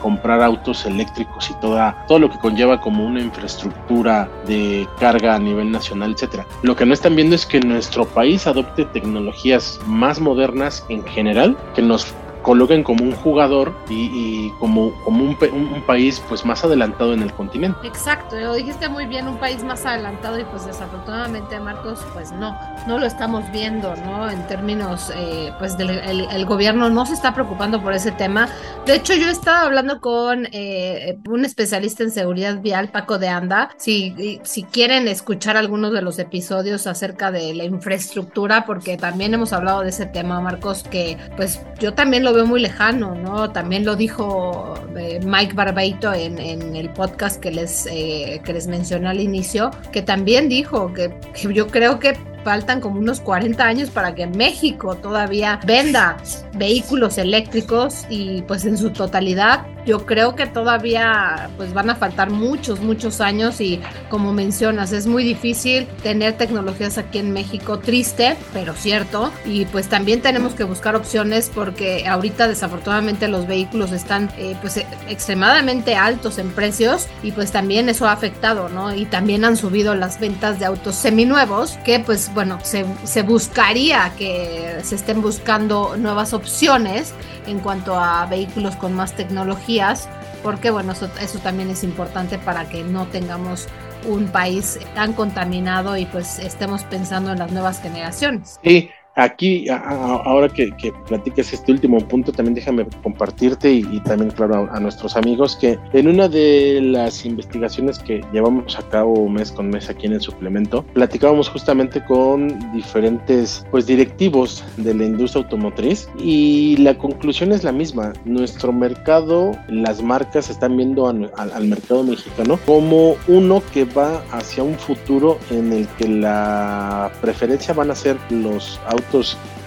comprar 0.00 0.42
autos 0.42 0.84
eléctricos 0.86 1.50
y 1.50 1.54
toda, 1.60 2.04
todo 2.08 2.18
lo 2.18 2.30
que 2.30 2.38
conlleva 2.38 2.80
como 2.80 3.04
una 3.04 3.20
infraestructura 3.20 4.28
de 4.46 4.88
carga 4.98 5.34
a 5.34 5.38
nivel 5.38 5.70
nacional, 5.70 6.12
etcétera. 6.12 6.46
Lo 6.62 6.74
que 6.74 6.86
no 6.86 6.94
están 6.94 7.14
viendo 7.14 7.36
es 7.36 7.46
que 7.46 7.60
nuestro 7.60 8.06
país 8.06 8.46
adopte 8.46 8.84
tecnologías 8.86 9.80
más 9.86 10.18
modernas 10.20 10.84
en 10.88 11.04
general 11.04 11.56
que 11.74 11.82
nos 11.82 12.14
coloquen 12.42 12.82
como 12.82 13.04
un 13.04 13.12
jugador 13.12 13.72
y, 13.88 14.50
como, 14.58 14.92
como 15.04 15.24
un, 15.24 15.36
un, 15.52 15.82
país 15.82 16.22
pues 16.28 16.44
más 16.44 16.64
adelantado 16.64 17.12
en 17.12 17.22
el 17.22 17.32
continente. 17.32 17.86
Exacto, 17.86 18.38
lo 18.38 18.54
dijiste 18.54 18.88
muy 18.88 19.06
bien, 19.06 19.28
un 19.28 19.38
país 19.38 19.62
más 19.64 19.84
adelantado 19.86 20.38
y 20.38 20.44
pues 20.44 20.66
desafortunadamente 20.66 21.58
Marcos 21.60 22.00
pues 22.12 22.32
no, 22.32 22.56
no 22.86 22.98
lo 22.98 23.06
estamos 23.06 23.50
viendo, 23.52 23.94
¿no? 23.96 24.30
En 24.30 24.46
términos 24.46 25.12
eh, 25.16 25.52
pues 25.58 25.76
del 25.76 25.90
el, 25.90 26.44
gobierno 26.46 26.90
no 26.90 27.06
se 27.06 27.14
está 27.14 27.34
preocupando 27.34 27.82
por 27.82 27.92
ese 27.94 28.10
tema. 28.12 28.48
De 28.86 28.96
hecho 28.96 29.14
yo 29.14 29.28
estaba 29.28 29.62
hablando 29.62 30.00
con 30.00 30.48
eh, 30.52 31.18
un 31.28 31.44
especialista 31.44 32.02
en 32.02 32.10
seguridad 32.10 32.60
vial, 32.60 32.88
Paco 32.88 33.18
de 33.18 33.28
Anda, 33.28 33.70
si, 33.76 34.40
si 34.42 34.64
quieren 34.64 35.08
escuchar 35.08 35.56
algunos 35.56 35.92
de 35.92 36.02
los 36.02 36.18
episodios 36.18 36.86
acerca 36.86 37.30
de 37.30 37.54
la 37.54 37.64
infraestructura, 37.64 38.64
porque 38.66 38.96
también 38.96 39.34
hemos 39.34 39.52
hablado 39.52 39.82
de 39.82 39.90
ese 39.90 40.06
tema, 40.06 40.40
Marcos, 40.40 40.82
que 40.82 41.16
pues 41.36 41.60
yo 41.78 41.94
también 41.94 42.24
lo 42.24 42.31
veo 42.32 42.46
muy 42.46 42.60
lejano, 42.60 43.14
¿no? 43.14 43.50
También 43.50 43.84
lo 43.84 43.96
dijo 43.96 44.74
eh, 44.96 45.20
Mike 45.24 45.54
Barbeito 45.54 46.12
en, 46.12 46.38
el 46.38 46.90
podcast 46.90 47.40
que 47.40 47.50
les, 47.50 47.86
eh, 47.90 48.40
que 48.44 48.52
les 48.52 48.66
mencioné 48.66 49.08
al 49.08 49.20
inicio, 49.20 49.70
que 49.92 50.02
también 50.02 50.48
dijo 50.48 50.92
que, 50.92 51.14
que 51.34 51.52
yo 51.52 51.66
creo 51.68 51.98
que 51.98 52.16
faltan 52.44 52.80
como 52.80 52.98
unos 52.98 53.20
40 53.20 53.64
años 53.64 53.90
para 53.90 54.14
que 54.14 54.26
México 54.26 54.96
todavía 54.96 55.60
venda 55.66 56.16
vehículos 56.54 57.18
eléctricos 57.18 58.06
y 58.08 58.42
pues 58.42 58.64
en 58.64 58.76
su 58.76 58.90
totalidad 58.90 59.66
yo 59.84 60.06
creo 60.06 60.36
que 60.36 60.46
todavía 60.46 61.50
pues 61.56 61.72
van 61.72 61.90
a 61.90 61.96
faltar 61.96 62.30
muchos, 62.30 62.80
muchos 62.80 63.20
años 63.20 63.60
y 63.60 63.80
como 64.08 64.32
mencionas, 64.32 64.92
es 64.92 65.06
muy 65.06 65.24
difícil 65.24 65.86
tener 66.02 66.34
tecnologías 66.34 66.98
aquí 66.98 67.18
en 67.18 67.32
México, 67.32 67.78
triste, 67.78 68.36
pero 68.52 68.74
cierto, 68.74 69.32
y 69.44 69.64
pues 69.66 69.88
también 69.88 70.20
tenemos 70.20 70.54
que 70.54 70.64
buscar 70.64 70.94
opciones 70.94 71.50
porque 71.52 72.06
ahorita 72.06 72.48
desafortunadamente 72.48 73.28
los 73.28 73.46
vehículos 73.46 73.92
están 73.92 74.30
eh, 74.38 74.56
pues 74.60 74.76
extremadamente 75.08 75.96
altos 75.96 76.38
en 76.38 76.50
precios 76.50 77.08
y 77.22 77.32
pues 77.32 77.50
también 77.50 77.88
eso 77.88 78.06
ha 78.06 78.12
afectado, 78.12 78.68
¿no? 78.68 78.94
Y 78.94 79.06
también 79.06 79.44
han 79.44 79.56
subido 79.56 79.94
las 79.94 80.20
ventas 80.20 80.58
de 80.58 80.66
autos 80.66 80.94
seminuevos 80.94 81.78
que 81.84 81.98
pues 82.00 82.31
bueno, 82.34 82.58
se, 82.62 82.84
se 83.04 83.22
buscaría 83.22 84.12
que 84.16 84.78
se 84.82 84.94
estén 84.94 85.22
buscando 85.22 85.96
nuevas 85.96 86.32
opciones 86.32 87.14
en 87.46 87.60
cuanto 87.60 87.98
a 87.98 88.26
vehículos 88.26 88.76
con 88.76 88.94
más 88.94 89.14
tecnologías 89.14 90.08
porque 90.42 90.70
bueno, 90.70 90.92
eso, 90.92 91.08
eso 91.20 91.38
también 91.38 91.70
es 91.70 91.84
importante 91.84 92.38
para 92.38 92.68
que 92.68 92.82
no 92.84 93.06
tengamos 93.06 93.68
un 94.06 94.26
país 94.28 94.78
tan 94.94 95.12
contaminado 95.12 95.96
y 95.96 96.06
pues 96.06 96.38
estemos 96.38 96.82
pensando 96.84 97.32
en 97.32 97.38
las 97.38 97.52
nuevas 97.52 97.80
generaciones. 97.80 98.58
Sí, 98.62 98.90
Aquí, 99.14 99.66
ahora 99.68 100.48
que, 100.48 100.70
que, 100.76 100.90
platiques 101.06 101.52
este 101.52 101.70
último 101.70 101.98
punto, 101.98 102.32
también 102.32 102.54
déjame 102.54 102.86
compartirte 103.02 103.70
y, 103.70 104.00
también, 104.00 104.30
claro, 104.30 104.68
a, 104.72 104.80
nuestros 104.80 105.16
amigos 105.16 105.56
que 105.56 105.78
en 105.92 106.08
una 106.08 106.28
de 106.28 106.80
las 106.82 107.26
investigaciones 107.26 107.98
que 107.98 108.24
llevamos 108.32 108.78
a 108.78 108.88
cabo 108.88 109.28
mes 109.28 109.52
con 109.52 109.68
mes 109.68 109.90
aquí 109.90 110.06
en 110.06 110.14
el 110.14 110.22
suplemento, 110.22 110.82
platicábamos 110.94 111.50
justamente 111.50 112.02
con 112.04 112.72
diferentes 112.72 113.66
pues 113.70 113.86
directivos 113.86 114.64
de 114.78 114.94
la 114.94 115.04
industria 115.04 115.44
automotriz 115.44 116.08
y 116.18 116.76
la 116.78 116.96
conclusión 116.96 117.52
es 117.52 117.64
la 117.64 117.72
misma. 117.72 118.14
Nuestro 118.24 118.72
mercado, 118.72 119.52
las 119.68 120.02
marcas 120.02 120.48
están 120.48 120.76
viendo 120.76 121.06
al 121.06 121.68
mercado 121.68 122.02
mexicano 122.02 122.58
como 122.64 123.16
uno 123.28 123.62
que 123.74 123.84
va 123.84 124.22
hacia 124.32 124.62
un 124.62 124.74
futuro 124.74 125.38
en 125.50 125.72
el 125.72 125.86
que 125.98 126.08
la 126.08 127.12
preferencia 127.20 127.74
van 127.74 127.90
a 127.90 127.94
ser 127.94 128.16
los 128.30 128.80
autos 128.86 129.01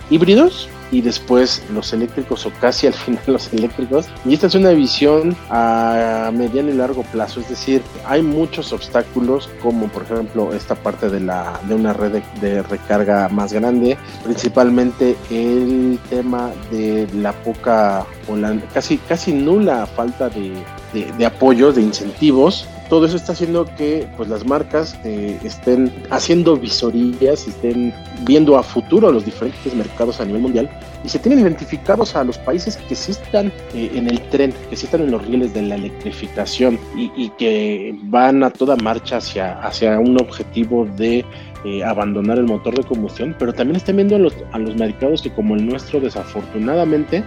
híbridos 0.09 0.69
y 0.91 1.01
después 1.01 1.63
los 1.73 1.93
eléctricos 1.93 2.45
o 2.45 2.51
casi 2.61 2.87
al 2.87 2.93
final 3.05 3.21
los 3.27 3.51
eléctricos. 3.53 4.07
Y 4.23 4.33
esta 4.33 4.47
es 4.47 4.55
una 4.55 4.71
visión 4.71 5.35
a 5.49 6.31
mediano 6.33 6.69
y 6.69 6.73
largo 6.73 7.03
plazo, 7.03 7.39
es 7.39 7.49
decir, 7.49 7.81
hay 8.05 8.21
muchos 8.21 8.71
obstáculos 8.71 9.49
como 9.61 9.87
por 9.87 10.03
ejemplo 10.03 10.53
esta 10.53 10.75
parte 10.75 11.09
de, 11.09 11.19
la, 11.19 11.59
de 11.67 11.75
una 11.75 11.93
red 11.93 12.21
de, 12.39 12.61
recarga 12.63 13.27
más 13.29 13.51
grande, 13.51 13.97
principalmente 14.23 15.15
el 15.29 15.99
tema 16.09 16.51
de 16.71 17.07
la 17.15 17.33
poca 17.33 18.05
o 18.27 18.35
casi, 18.73 18.97
casi 18.97 19.33
nula 19.33 19.85
falta 19.85 20.29
de, 20.29 20.53
de, 20.93 21.11
de 21.11 21.25
apoyos, 21.25 21.75
de 21.75 21.81
incentivos 21.81 22.67
todo 22.89 23.05
eso 23.05 23.17
está 23.17 23.31
haciendo 23.31 23.65
que 23.77 24.07
pues 24.15 24.29
las 24.29 24.45
marcas 24.45 24.97
eh, 25.03 25.37
estén 25.43 25.91
haciendo 26.09 26.55
visorías, 26.55 27.47
estén 27.47 27.93
viendo 28.21 28.57
a 28.57 28.63
futuro 28.63 29.11
los 29.11 29.25
diferentes 29.25 29.73
mercados 29.73 30.19
a 30.21 30.25
nivel 30.25 30.41
mundial 30.41 30.69
y 31.03 31.09
se 31.09 31.19
tienen 31.19 31.39
identificados 31.39 32.15
a 32.15 32.23
los 32.23 32.37
países 32.37 32.77
que 32.77 32.95
sí 32.95 33.11
están 33.11 33.47
eh, 33.73 33.91
en 33.93 34.09
el 34.09 34.21
tren, 34.29 34.53
que 34.69 34.75
sí 34.75 34.85
están 34.85 35.01
en 35.01 35.11
los 35.11 35.25
rieles 35.25 35.53
de 35.53 35.63
la 35.63 35.75
electrificación 35.75 36.79
y, 36.95 37.29
que 37.37 37.97
van 38.03 38.43
a 38.43 38.49
toda 38.49 38.75
marcha 38.77 39.17
hacia, 39.17 39.59
hacia 39.61 39.99
un 39.99 40.19
objetivo 40.19 40.87
de 40.95 41.25
eh, 41.65 41.83
abandonar 41.83 42.37
el 42.37 42.45
motor 42.45 42.75
de 42.75 42.83
combustión, 42.83 43.35
pero 43.37 43.51
también 43.53 43.77
están 43.77 43.95
viendo 43.95 44.15
a 44.15 44.19
los, 44.19 44.33
a 44.51 44.59
los 44.59 44.75
mercados 44.75 45.21
que 45.21 45.31
como 45.31 45.55
el 45.55 45.65
nuestro 45.65 45.99
desafortunadamente 45.99 47.23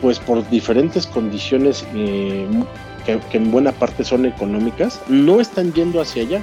pues 0.00 0.18
por 0.18 0.48
diferentes 0.50 1.06
condiciones 1.06 1.86
eh, 1.94 2.46
que, 3.06 3.36
en 3.36 3.50
buena 3.50 3.72
parte 3.72 4.04
son 4.04 4.26
económicas, 4.26 5.00
no 5.08 5.40
están 5.40 5.72
yendo 5.72 6.00
hacia 6.00 6.22
allá 6.22 6.40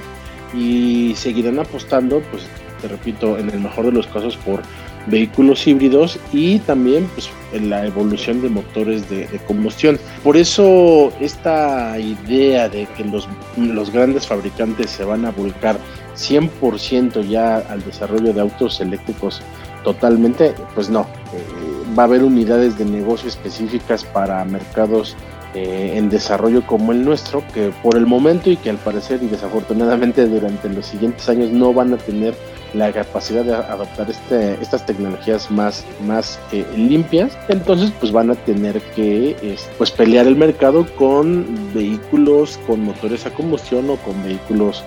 y 0.54 1.14
seguirán 1.16 1.58
apostando, 1.58 2.20
pues 2.30 2.44
te 2.80 2.88
repito, 2.88 3.38
en 3.38 3.50
el 3.50 3.60
mejor 3.60 3.86
de 3.86 3.92
los 3.92 4.06
casos 4.06 4.36
por 4.36 4.62
vehículos 5.06 5.66
híbridos 5.66 6.18
y 6.32 6.58
también 6.60 7.08
pues, 7.14 7.28
en 7.52 7.70
la 7.70 7.86
evolución 7.86 8.40
de 8.42 8.48
motores 8.48 9.08
de, 9.10 9.28
combustión. 9.46 9.98
Por 10.22 10.36
eso 10.36 11.12
esta 11.20 11.98
idea 11.98 12.68
de 12.68 12.86
que 12.96 13.04
los, 13.04 13.28
los 13.56 13.90
grandes 13.90 14.26
fabricantes 14.26 14.90
se 14.90 15.04
van 15.04 15.26
a 15.26 15.30
volcar 15.30 15.78
100% 16.16 17.28
ya 17.28 17.58
al 17.58 17.84
desarrollo 17.84 18.32
de 18.32 18.40
autos 18.40 18.80
eléctricos 18.80 19.42
totalmente, 19.82 20.54
pues 20.74 20.88
no. 20.88 21.02
Eh, 21.02 21.64
va 21.96 22.04
a 22.04 22.06
haber 22.06 22.24
unidades 22.24 22.78
de 22.78 22.84
negocio 22.84 23.28
específicas 23.28 24.04
para 24.04 24.44
mercados 24.44 25.16
eh, 25.54 25.92
en 25.96 26.10
desarrollo 26.10 26.66
como 26.66 26.92
el 26.92 27.04
nuestro, 27.04 27.42
que 27.52 27.72
por 27.82 27.96
el 27.96 28.06
momento 28.06 28.50
y 28.50 28.56
que 28.56 28.70
al 28.70 28.76
parecer 28.76 29.22
y 29.22 29.26
desafortunadamente 29.26 30.26
durante 30.26 30.68
los 30.68 30.86
siguientes 30.86 31.28
años 31.28 31.50
no 31.50 31.72
van 31.72 31.92
a 31.94 31.96
tener 31.96 32.34
la 32.74 32.92
capacidad 32.92 33.44
de 33.44 33.54
adoptar 33.54 34.10
este, 34.10 34.54
estas 34.60 34.84
tecnologías 34.84 35.50
más, 35.50 35.84
más 36.04 36.40
eh, 36.50 36.66
limpias, 36.76 37.38
entonces 37.48 37.92
pues 38.00 38.10
van 38.10 38.30
a 38.30 38.34
tener 38.34 38.80
que 38.96 39.56
pues 39.78 39.92
pelear 39.92 40.26
el 40.26 40.34
mercado 40.34 40.84
con 40.96 41.46
vehículos 41.72 42.58
con 42.66 42.80
motores 42.80 43.26
a 43.26 43.30
combustión 43.30 43.88
o 43.90 43.96
con 43.96 44.20
vehículos 44.24 44.82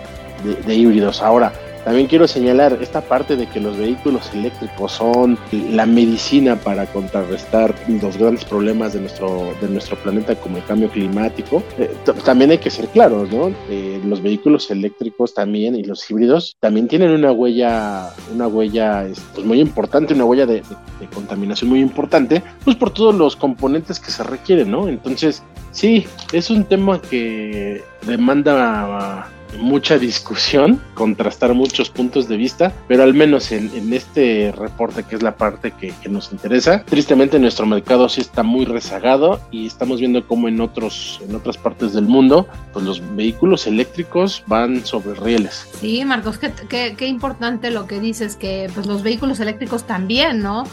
de 0.66 0.76
híbridos. 0.76 1.22
Ahora, 1.22 1.52
también 1.88 2.08
quiero 2.08 2.28
señalar 2.28 2.78
esta 2.82 3.00
parte 3.00 3.38
de 3.38 3.48
que 3.48 3.62
los 3.62 3.78
vehículos 3.78 4.30
eléctricos 4.34 4.92
son 4.92 5.40
la 5.72 5.86
medicina 5.86 6.58
para 6.58 6.86
contrarrestar 6.88 7.74
los 7.88 8.18
grandes 8.18 8.44
problemas 8.44 8.92
de 8.92 9.00
nuestro, 9.00 9.54
de 9.62 9.70
nuestro 9.70 9.96
planeta 9.96 10.36
como 10.36 10.58
el 10.58 10.66
cambio 10.66 10.90
climático. 10.90 11.64
Eh, 11.78 11.90
también 12.26 12.52
hay 12.52 12.58
que 12.58 12.70
ser 12.70 12.90
claros, 12.90 13.32
¿no? 13.32 13.56
Eh, 13.70 14.02
los 14.04 14.22
vehículos 14.22 14.70
eléctricos 14.70 15.34
también 15.34 15.76
y 15.76 15.84
los 15.84 16.12
híbridos 16.12 16.58
también 16.60 16.90
tienen 16.90 17.12
una 17.12 17.32
huella, 17.32 18.10
una 18.34 18.50
huella 18.50 19.08
pues, 19.34 19.48
muy 19.48 19.62
importante, 19.62 20.14
una 20.14 20.26
huella 20.26 20.46
de, 20.46 20.56
de 20.56 21.08
contaminación 21.14 21.70
muy 21.70 21.80
importante, 21.80 22.44
pues 22.66 22.76
por 22.76 22.90
todos 22.90 23.16
los 23.16 23.38
componentes 23.38 23.98
que 23.98 24.12
se 24.12 24.24
requieren, 24.24 24.72
¿no? 24.72 24.90
Entonces, 24.90 25.42
sí, 25.72 26.06
es 26.34 26.50
un 26.50 26.66
tema 26.66 27.02
que 27.02 27.82
demanda 28.06 29.32
mucha 29.58 29.98
discusión, 29.98 30.82
contrastar 30.94 31.54
muchos 31.54 31.90
puntos 31.90 32.28
de 32.28 32.38
vista, 32.38 32.74
pero 32.88 33.04
al 33.04 33.14
menos 33.14 33.52
en, 33.52 33.94
este 33.94 34.52
reporte, 34.56 35.04
que 35.04 35.16
es 35.16 35.24
la 35.24 35.36
parte 35.36 35.72
que, 35.72 35.94
nos 36.10 36.32
interesa, 36.32 36.84
tristemente 36.86 37.38
nuestro 37.38 37.66
mercado 37.66 38.08
sí 38.08 38.22
está 38.22 38.42
muy 38.42 38.66
rezagado 38.66 39.42
y 39.52 39.68
estamos 39.68 40.00
viendo 40.00 40.26
cómo 40.26 40.48
en, 40.48 40.62
otros, 40.62 41.20
en 41.28 41.36
otras 41.36 41.58
partes 41.58 41.94
del 41.94 42.06
mundo, 42.06 42.48
pues 42.72 42.86
los 42.86 43.16
vehículos 43.16 43.68
eléctricos 43.68 44.44
van 44.48 44.86
sobre 44.86 45.20
rieles. 45.20 45.68
Sí, 45.80 46.06
Marcos, 46.06 46.38
qué, 46.38 46.54
qué, 46.70 46.96
qué 46.98 47.08
importante 47.08 47.72
lo 47.72 47.88
que 47.88 48.00
dices, 48.00 48.36
que 48.36 48.70
pues 48.74 48.86
los 48.86 49.04
vehículos 49.04 49.40
eléctricos 49.40 49.86
también, 49.86 50.42
¿no? 50.42 50.64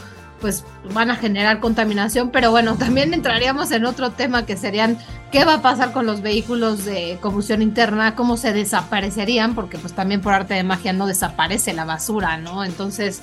Pues 0.44 0.62
van 0.92 1.10
a 1.10 1.16
generar 1.16 1.58
contaminación, 1.58 2.28
pero 2.28 2.50
bueno, 2.50 2.74
también 2.78 3.14
entraríamos 3.14 3.70
en 3.70 3.86
otro 3.86 4.10
tema 4.10 4.44
que 4.44 4.58
serían 4.58 4.98
qué 5.32 5.46
va 5.46 5.54
a 5.54 5.62
pasar 5.62 5.92
con 5.92 6.04
los 6.04 6.20
vehículos 6.20 6.84
de 6.84 7.16
combustión 7.22 7.62
interna, 7.62 8.14
cómo 8.14 8.36
se 8.36 8.52
desaparecerían, 8.52 9.54
porque 9.54 9.78
pues 9.78 9.94
también 9.94 10.20
por 10.20 10.34
arte 10.34 10.52
de 10.52 10.62
magia 10.62 10.92
no 10.92 11.06
desaparece 11.06 11.72
la 11.72 11.86
basura, 11.86 12.36
¿no? 12.36 12.62
Entonces, 12.62 13.22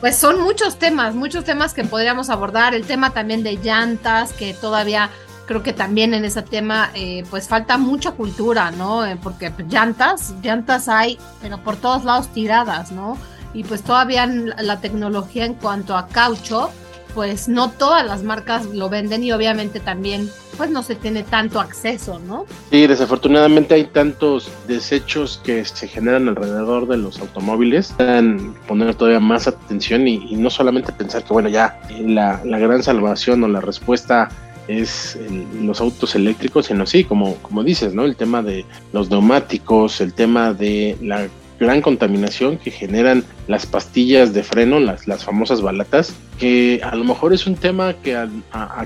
pues 0.00 0.16
son 0.16 0.40
muchos 0.40 0.78
temas, 0.78 1.16
muchos 1.16 1.42
temas 1.42 1.74
que 1.74 1.82
podríamos 1.82 2.30
abordar, 2.30 2.76
el 2.76 2.86
tema 2.86 3.10
también 3.10 3.42
de 3.42 3.56
llantas, 3.56 4.32
que 4.32 4.54
todavía 4.54 5.10
creo 5.46 5.64
que 5.64 5.72
también 5.72 6.14
en 6.14 6.24
ese 6.24 6.42
tema 6.42 6.92
eh, 6.94 7.24
pues 7.28 7.48
falta 7.48 7.76
mucha 7.76 8.12
cultura, 8.12 8.70
¿no? 8.70 9.04
Eh, 9.04 9.18
porque 9.20 9.52
llantas, 9.68 10.32
llantas 10.44 10.88
hay, 10.88 11.18
pero 11.40 11.58
por 11.58 11.74
todos 11.74 12.04
lados 12.04 12.28
tiradas, 12.28 12.92
¿no? 12.92 13.18
Y 13.54 13.64
pues 13.64 13.82
todavía 13.82 14.26
la 14.26 14.80
tecnología 14.80 15.44
en 15.44 15.54
cuanto 15.54 15.96
a 15.96 16.08
caucho, 16.08 16.70
pues 17.14 17.48
no 17.48 17.70
todas 17.70 18.04
las 18.06 18.22
marcas 18.22 18.66
lo 18.66 18.88
venden 18.88 19.22
y 19.22 19.32
obviamente 19.32 19.80
también 19.80 20.30
pues 20.56 20.70
no 20.70 20.82
se 20.82 20.94
tiene 20.94 21.22
tanto 21.22 21.60
acceso, 21.60 22.18
¿no? 22.18 22.46
Sí, 22.70 22.86
desafortunadamente 22.86 23.74
hay 23.74 23.84
tantos 23.84 24.50
desechos 24.68 25.40
que 25.42 25.64
se 25.64 25.88
generan 25.88 26.28
alrededor 26.28 26.86
de 26.88 26.98
los 26.98 27.18
automóviles, 27.20 27.94
dan 27.98 28.54
poner 28.66 28.94
todavía 28.94 29.20
más 29.20 29.48
atención 29.48 30.06
y, 30.06 30.36
no 30.36 30.50
solamente 30.50 30.92
pensar 30.92 31.24
que 31.24 31.32
bueno 31.32 31.48
ya 31.48 31.80
la, 32.00 32.40
la 32.44 32.58
gran 32.58 32.82
salvación 32.82 33.44
o 33.44 33.48
la 33.48 33.60
respuesta 33.60 34.28
es 34.68 35.18
los 35.60 35.80
autos 35.80 36.14
eléctricos, 36.14 36.66
sino 36.66 36.86
sí, 36.86 37.04
como, 37.04 37.36
como 37.36 37.64
dices, 37.64 37.94
¿no? 37.94 38.04
El 38.04 38.16
tema 38.16 38.42
de 38.42 38.64
los 38.92 39.10
neumáticos, 39.10 40.00
el 40.00 40.14
tema 40.14 40.52
de 40.52 40.96
la 41.00 41.28
gran 41.62 41.80
contaminación 41.80 42.58
que 42.58 42.70
generan 42.70 43.24
las 43.48 43.66
pastillas 43.66 44.34
de 44.34 44.42
freno, 44.42 44.80
las, 44.80 45.08
las 45.08 45.24
famosas 45.24 45.62
balatas, 45.62 46.14
que 46.38 46.80
a 46.82 46.94
lo 46.96 47.04
mejor 47.04 47.32
es 47.32 47.46
un 47.46 47.54
tema 47.54 47.94
que 47.94 48.16
a, 48.16 48.28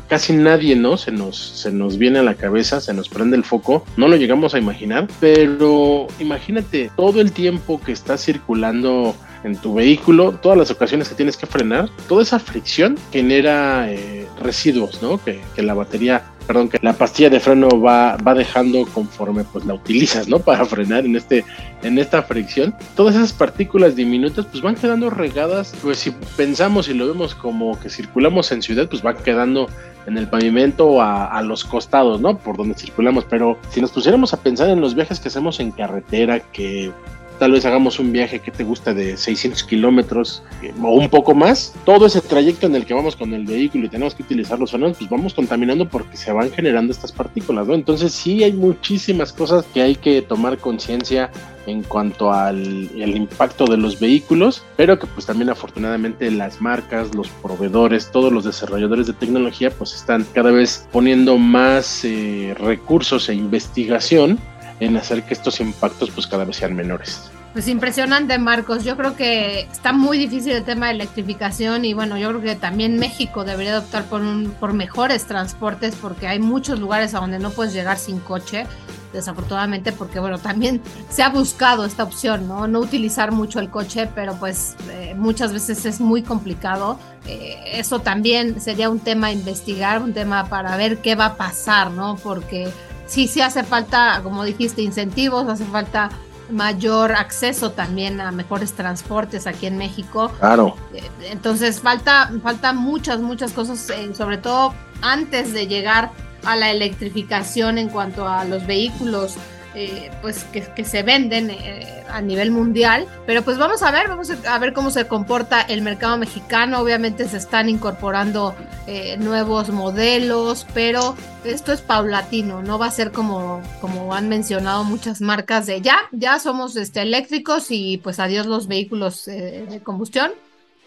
casi 0.09 0.35
nadie 0.35 0.77
¿no? 0.77 0.97
se, 0.97 1.11
nos, 1.11 1.37
se 1.37 1.73
nos 1.73 1.99
viene 1.99 2.21
a 2.21 2.23
la 2.23 2.35
cabeza, 2.35 2.81
se 2.81 2.95
nos 2.95 3.09
prende 3.09 3.37
el 3.37 3.45
foco, 3.45 3.85
no 3.97 4.09
lo 4.09 4.17
llegamos 4.17 4.55
a 4.55 4.59
imaginar, 4.59 5.09
pero 5.21 6.07
imagínate 6.21 6.91
todo 6.97 7.21
el 7.21 7.33
tiempo 7.33 7.81
que 7.85 7.93
está 7.93 8.17
circulando 8.19 9.17
en 9.45 9.57
tu 9.57 9.75
vehículo, 9.75 10.33
todas 10.33 10.59
las 10.59 10.71
ocasiones 10.71 11.09
que 11.09 11.15
tienes 11.15 11.37
que 11.37 11.47
frenar, 11.47 11.89
toda 12.09 12.23
esa 12.23 12.39
fricción 12.39 12.97
genera 13.13 13.91
eh, 13.91 14.27
residuos, 14.43 15.03
¿no? 15.03 15.23
Que, 15.23 15.41
que, 15.55 15.63
la 15.63 15.75
batería, 15.75 16.25
perdón, 16.47 16.69
que 16.69 16.79
la 16.81 16.93
pastilla 16.93 17.31
de 17.31 17.41
freno 17.41 17.69
va, 17.81 18.17
va 18.17 18.35
dejando 18.35 18.87
conforme 18.87 19.45
pues 19.45 19.65
la 19.65 19.75
utilizas, 19.75 20.29
¿no? 20.29 20.39
Para 20.47 20.65
frenar 20.65 21.05
en 21.05 21.17
este, 21.17 21.45
en 21.83 21.99
esta 21.99 22.23
fricción. 22.23 22.75
Todas 22.95 23.17
esas 23.17 23.33
partículas 23.33 23.97
diminutas 23.97 24.47
pues 24.47 24.63
van 24.63 24.75
quedando 24.77 25.11
regadas, 25.11 25.75
pues 25.83 25.99
si 25.99 26.11
pensamos 26.37 26.89
y 26.89 26.95
lo 26.95 27.07
vemos 27.07 27.35
como 27.35 27.79
que 27.81 27.91
circulamos 27.91 28.53
en 28.53 28.63
ciudad, 28.63 28.89
pues 28.89 29.03
van 29.03 29.17
quedando 29.17 29.69
en 30.07 30.17
el 30.17 30.29
pavimento 30.29 31.03
a, 31.03 31.27
a, 31.27 31.43
los 31.43 31.65
costados, 31.65 32.21
¿no? 32.21 32.39
Por 32.39 32.57
donde 32.57 32.75
circulamos. 32.75 33.25
Pero 33.25 33.59
si 33.71 33.81
nos 33.81 33.91
pusiéramos 33.91 34.33
a 34.33 34.41
pensar 34.41 34.71
en 34.71 34.81
los 34.81 34.95
viajes 34.95 35.19
que 35.19 35.29
hacemos 35.29 35.59
en 35.59 35.73
carretera, 35.73 36.39
que 36.41 36.93
tal 37.39 37.53
vez 37.53 37.65
hagamos 37.65 37.99
un 37.99 38.13
viaje 38.13 38.41
que 38.41 38.51
te 38.51 38.65
gusta 38.65 38.95
de 38.95 39.17
600 39.17 39.63
kilómetros 39.65 40.43
eh, 40.63 40.73
o 40.83 40.93
un 40.93 41.09
poco 41.09 41.35
más, 41.35 41.75
todo 41.85 42.07
ese 42.07 42.21
trayecto 42.21 42.67
en 42.67 42.75
el 42.75 42.87
que 42.87 42.95
vamos 42.95 43.17
con 43.17 43.33
el 43.35 43.45
vehículo 43.45 43.87
y 43.87 43.89
tenemos 43.89 44.15
que 44.15 44.23
utilizar 44.23 44.59
los 44.59 44.71
frenos, 44.71 44.97
pues 44.97 45.11
vamos 45.11 45.35
contaminando 45.35 45.89
porque 45.89 46.17
se 46.17 46.33
van 46.33 46.51
generando 46.51 46.93
estas 46.93 47.13
partículas, 47.13 47.67
¿no? 47.67 47.75
Entonces 47.75 48.13
sí 48.13 48.43
hay 48.43 48.53
muchísimas 48.53 49.33
cosas 49.33 49.65
que 49.73 49.83
hay 49.83 49.97
que 49.97 50.23
tomar 50.23 50.59
conciencia 50.59 51.31
en 51.67 51.83
cuanto 51.83 52.33
al 52.33 52.89
impacto 52.95 53.67
de 53.67 53.77
los 53.77 53.99
vehículos, 53.99 54.63
pero 54.77 54.99
que 54.99 55.07
pues 55.07 55.27
también 55.27 55.51
afortunadamente 55.51 56.31
las 56.31 56.61
marcas, 56.61 57.15
los 57.15 57.29
proveedores, 57.29 58.11
todos 58.11 58.33
los 58.33 58.45
desarrolladores 58.45 59.07
de 59.07 59.13
tecnología 59.13 59.71
pues 59.71 59.95
están 59.95 60.25
cada 60.33 60.53
vez 60.53 60.87
poniendo 60.93 61.39
más 61.39 62.05
eh, 62.05 62.55
recursos 62.59 63.29
e 63.29 63.35
investigación 63.35 64.39
en 64.81 64.97
hacer 64.97 65.23
que 65.23 65.35
estos 65.35 65.61
impactos 65.61 66.11
pues 66.11 66.27
cada 66.27 66.45
vez 66.45 66.57
sean 66.57 66.75
menores. 66.75 67.31
Pues 67.57 67.69
impresionante, 67.69 68.37
Marcos. 68.37 68.85
Yo 68.85 68.99
creo 68.99 69.17
que 69.17 69.61
está 69.61 69.95
muy 69.95 70.19
difícil 70.19 70.53
el 70.53 70.65
tema 70.65 70.89
de 70.89 70.93
electrificación 70.93 71.87
y 71.87 71.95
bueno, 71.95 72.19
yo 72.19 72.29
creo 72.29 72.43
que 72.43 72.55
también 72.55 72.99
México 72.99 73.45
debería 73.45 73.79
optar 73.79 74.05
por, 74.05 74.21
por 74.61 74.75
mejores 74.75 75.25
transportes 75.25 75.95
porque 75.95 76.27
hay 76.27 76.39
muchos 76.39 76.79
lugares 76.79 77.15
a 77.15 77.21
donde 77.21 77.39
no 77.39 77.49
puedes 77.49 77.73
llegar 77.73 77.97
sin 77.97 78.19
coche, 78.19 78.67
desafortunadamente, 79.15 79.93
porque 79.93 80.21
bueno, 80.21 80.39
también 80.39 80.83
se 81.09 81.23
ha 81.23 81.31
buscado 81.31 81.87
esta 81.87 82.03
opción, 82.05 82.47
¿no? 82.47 82.69
No 82.69 82.81
utilizar 82.81 83.33
mucho 83.33 83.59
el 83.59 83.71
coche, 83.71 84.07
pero 84.15 84.35
pues 84.35 84.77
eh, 84.91 85.15
muchas 85.17 85.55
veces 85.55 85.87
es 85.87 85.99
muy 85.99 86.23
complicado. 86.23 87.01
Eh, 87.27 87.57
eso 87.73 88.01
también 88.01 88.61
sería 88.61 88.91
un 88.91 89.01
tema 89.01 89.29
a 89.29 89.33
investigar, 89.33 90.03
un 90.03 90.13
tema 90.13 90.45
para 90.51 90.77
ver 90.77 90.99
qué 90.99 91.15
va 91.15 91.25
a 91.25 91.37
pasar, 91.37 91.91
¿no? 91.91 92.17
Porque 92.17 92.69
sí, 93.07 93.29
sí 93.29 93.41
hace 93.41 93.65
falta, 93.65 94.21
como 94.23 94.45
dijiste, 94.45 94.83
incentivos, 94.83 95.49
hace 95.49 95.65
falta 95.65 96.11
mayor 96.51 97.13
acceso 97.13 97.73
también 97.73 98.21
a 98.21 98.31
mejores 98.31 98.73
transportes 98.73 99.47
aquí 99.47 99.67
en 99.67 99.79
México. 99.79 100.31
Claro. 100.39 100.77
Eh, 100.95 101.03
entonces 101.31 101.81
falta, 101.81 102.31
falta 102.43 102.73
muchas, 102.73 103.21
muchas 103.21 103.53
cosas, 103.53 103.91
eh, 103.91 104.15
sobre 104.15 104.39
todo 104.39 104.75
antes 105.03 105.53
de 105.53 105.67
llegar 105.67 106.13
a 106.45 106.57
la 106.57 106.71
electrificación 106.71 107.79
en 107.79 107.89
cuanto 107.89 108.29
a 108.29 108.45
los 108.45 108.67
vehículos 108.67 109.37
eh, 109.79 110.11
pues 110.23 110.45
que, 110.45 110.85
se 110.87 111.03
venden 111.03 111.51
eh, 111.51 112.03
a 112.09 112.23
nivel 112.23 112.51
mundial. 112.51 113.07
Pero 113.27 113.43
pues 113.43 113.59
vamos 113.59 113.83
a 113.83 113.91
ver, 113.91 114.09
vamos 114.09 114.31
a 114.31 114.59
ver 114.59 114.73
cómo 114.73 114.91
se 114.91 115.07
comporta 115.07 115.61
el 115.61 115.83
mercado 115.83 116.17
mexicano. 116.17 116.81
Obviamente 116.81 117.29
se 117.29 117.37
están 117.37 117.69
incorporando 117.69 118.55
eh, 118.87 119.19
nuevos 119.19 119.69
modelos, 119.69 120.67
pero 120.73 121.15
esto 121.45 121.75
es 121.75 121.83
paulatino, 121.83 122.63
no 122.63 122.79
va 122.79 122.87
a 122.87 122.91
ser 122.91 123.13
como, 123.13 123.61
como 123.83 124.15
han 124.15 124.31
mencionado 124.31 124.83
muchas 124.83 125.21
marcas 125.21 125.67
de 125.67 125.83
ya, 125.83 125.99
ya 126.11 126.39
somos 126.39 126.75
este, 126.77 127.03
eléctricos 127.03 127.67
y 127.69 127.99
pues 127.99 128.19
adiós 128.19 128.47
los 128.47 128.69
vehículos 128.69 129.27
de 129.27 129.81
combustión. 129.85 130.33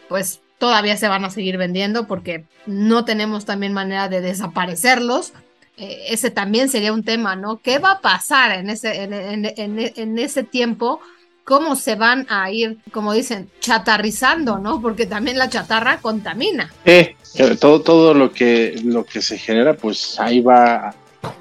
Pues 0.07 0.41
todavía 0.57 0.97
se 0.97 1.07
van 1.07 1.25
a 1.25 1.29
seguir 1.29 1.57
vendiendo 1.57 2.07
porque 2.07 2.45
no 2.65 3.05
tenemos 3.05 3.45
también 3.45 3.71
manera 3.71 4.09
de 4.09 4.21
desaparecerlos 4.21 5.33
ese 5.79 6.29
también 6.29 6.69
sería 6.69 6.91
un 6.91 7.03
tema, 7.03 7.35
¿no? 7.35 7.61
¿Qué 7.61 7.79
va 7.79 7.93
a 7.93 8.01
pasar 8.01 8.51
en 8.51 8.69
ese, 8.69 9.03
en, 9.03 10.19
ese 10.19 10.43
tiempo? 10.43 10.99
¿Cómo 11.45 11.75
se 11.75 11.95
van 11.95 12.27
a 12.29 12.51
ir, 12.51 12.77
como 12.91 13.13
dicen, 13.13 13.49
chatarrizando, 13.61 14.59
¿no? 14.59 14.81
Porque 14.81 15.05
también 15.05 15.37
la 15.37 15.49
chatarra 15.49 15.99
contamina. 15.99 16.71
Eh, 16.85 17.15
todo, 17.59 17.81
todo 17.81 18.13
lo 18.13 18.31
que, 18.31 18.79
lo 18.83 19.05
que 19.05 19.21
se 19.21 19.37
genera, 19.37 19.73
pues 19.73 20.19
ahí 20.19 20.41
va 20.41 20.93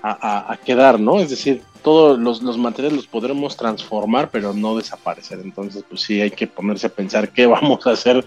a, 0.03 0.59
quedar, 0.65 1.01
¿no? 1.01 1.19
Es 1.19 1.31
decir, 1.31 1.63
todos 1.83 2.19
los, 2.19 2.43
los, 2.43 2.59
materiales 2.59 2.97
los 2.97 3.07
podremos 3.07 3.57
transformar, 3.57 4.31
pero 4.31 4.53
no 4.55 4.77
desaparecer. 4.77 5.41
Entonces, 5.41 5.85
pues 5.89 6.03
sí, 6.03 6.21
hay 6.21 6.31
que 6.31 6.47
ponerse 6.47 6.87
a 6.87 6.91
pensar 6.91 7.31
qué 7.31 7.47
vamos 7.49 7.87
a 7.87 7.91
hacer 7.91 8.25